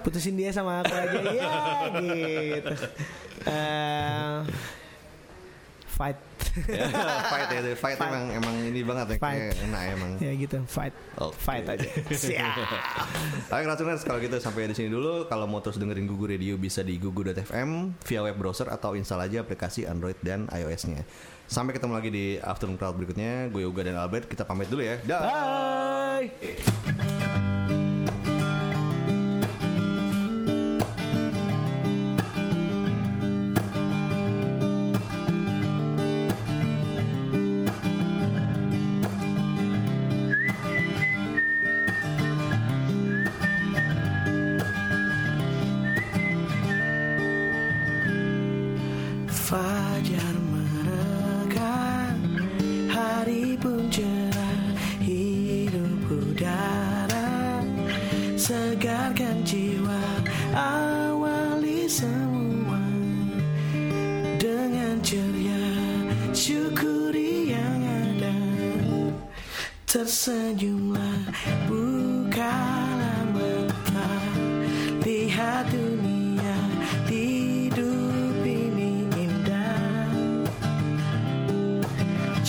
Putusin 0.00 0.38
dia 0.38 0.48
sama 0.54 0.80
aku 0.80 0.94
aja 0.96 1.20
ya 1.20 1.50
gitu. 1.92 2.74
Eh, 3.40 4.44
fight. 6.00 6.18
fight 7.28 7.48
ya, 7.52 7.60
fight, 7.84 7.96
Fight. 8.00 8.08
emang 8.08 8.24
emang 8.32 8.54
ini 8.64 8.80
banget 8.80 9.06
ya, 9.06 9.16
Fight. 9.20 9.36
kayak 9.36 9.52
enak 9.68 9.82
emang. 9.92 10.10
ya 10.16 10.32
gitu, 10.32 10.56
fight. 10.64 10.94
Oke. 11.20 11.36
Fight 11.36 11.66
aja. 11.68 11.88
Siap. 12.08 12.54
Oke 13.52 13.62
Crowdtuners 13.68 14.02
kalau 14.02 14.18
gitu 14.18 14.36
sampai 14.40 14.72
di 14.72 14.74
sini 14.74 14.88
dulu. 14.88 15.28
Kalau 15.28 15.44
mau 15.44 15.60
terus 15.60 15.76
dengerin 15.76 16.08
Gugu 16.08 16.32
Radio 16.32 16.56
bisa 16.56 16.80
di 16.80 16.96
gugu.fm 16.96 17.92
via 18.00 18.20
web 18.24 18.36
browser 18.40 18.72
atau 18.72 18.96
install 18.96 19.28
aja 19.28 19.44
aplikasi 19.44 19.84
Android 19.84 20.16
dan 20.24 20.48
iOS-nya. 20.48 21.04
Sampai 21.44 21.74
ketemu 21.74 21.92
lagi 21.98 22.10
di 22.14 22.24
Afternoon 22.38 22.78
Crowd 22.78 22.94
berikutnya. 22.96 23.50
Gue 23.50 23.66
Uga 23.66 23.82
dan 23.82 23.98
Albert 23.98 24.30
kita 24.30 24.46
pamit 24.46 24.70
dulu 24.70 24.86
ya. 24.86 24.96
Dah. 25.04 25.20
Bye. 25.20 26.79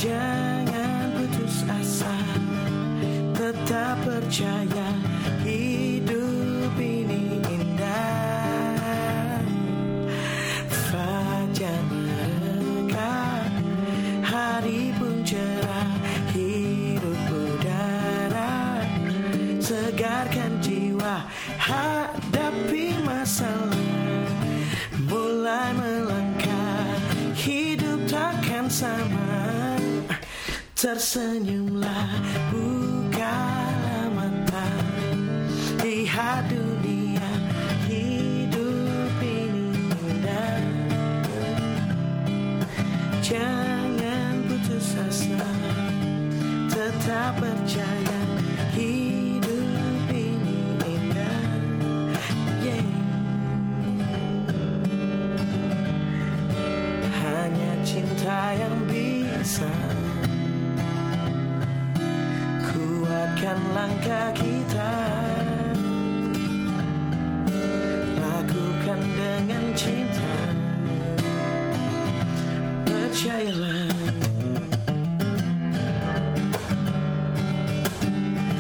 Jangan 0.02 1.14
putus 1.14 1.62
asa, 1.70 2.18
tetap 3.38 4.02
percaya. 4.02 4.91
Tersenyumlah 30.92 32.12
buka 32.52 33.40
mata. 34.12 34.68
Lihat 35.80 36.52
dunia 36.52 37.32
hidup 37.88 39.16
ini 39.24 39.88
indah 39.88 40.60
Jangan 43.24 44.36
putus 44.52 45.00
asa 45.00 45.48
Tetap 46.68 47.40
percaya. 47.40 48.21
langkah 63.82 64.30
kita. 64.38 64.94
Lakukan 68.22 69.02
dengan 69.18 69.66
cinta. 69.74 70.34
Percayalah. 72.86 73.90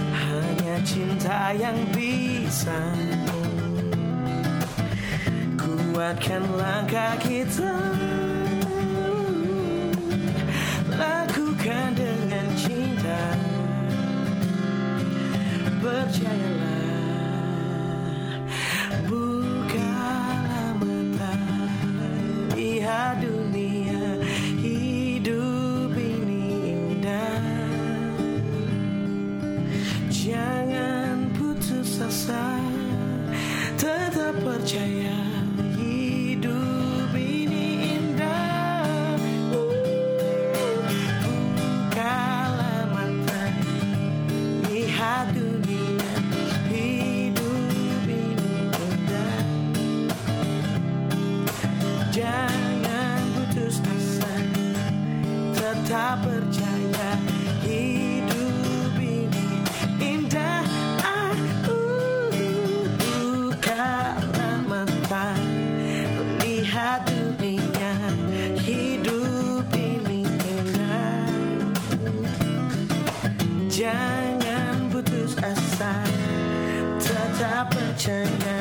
Hanya 0.09 0.76
cinta 0.82 1.53
yang 1.53 1.78
bisa 1.93 2.82
Kuatkan 5.61 6.43
langkah 6.57 7.13
kita. 7.22 7.74
Lakukan 10.97 11.93
dengan 11.93 12.20
but 15.82 16.15
yeah, 16.19 16.70
rapper 77.62 77.93
turn 77.95 78.39
down. 78.39 78.61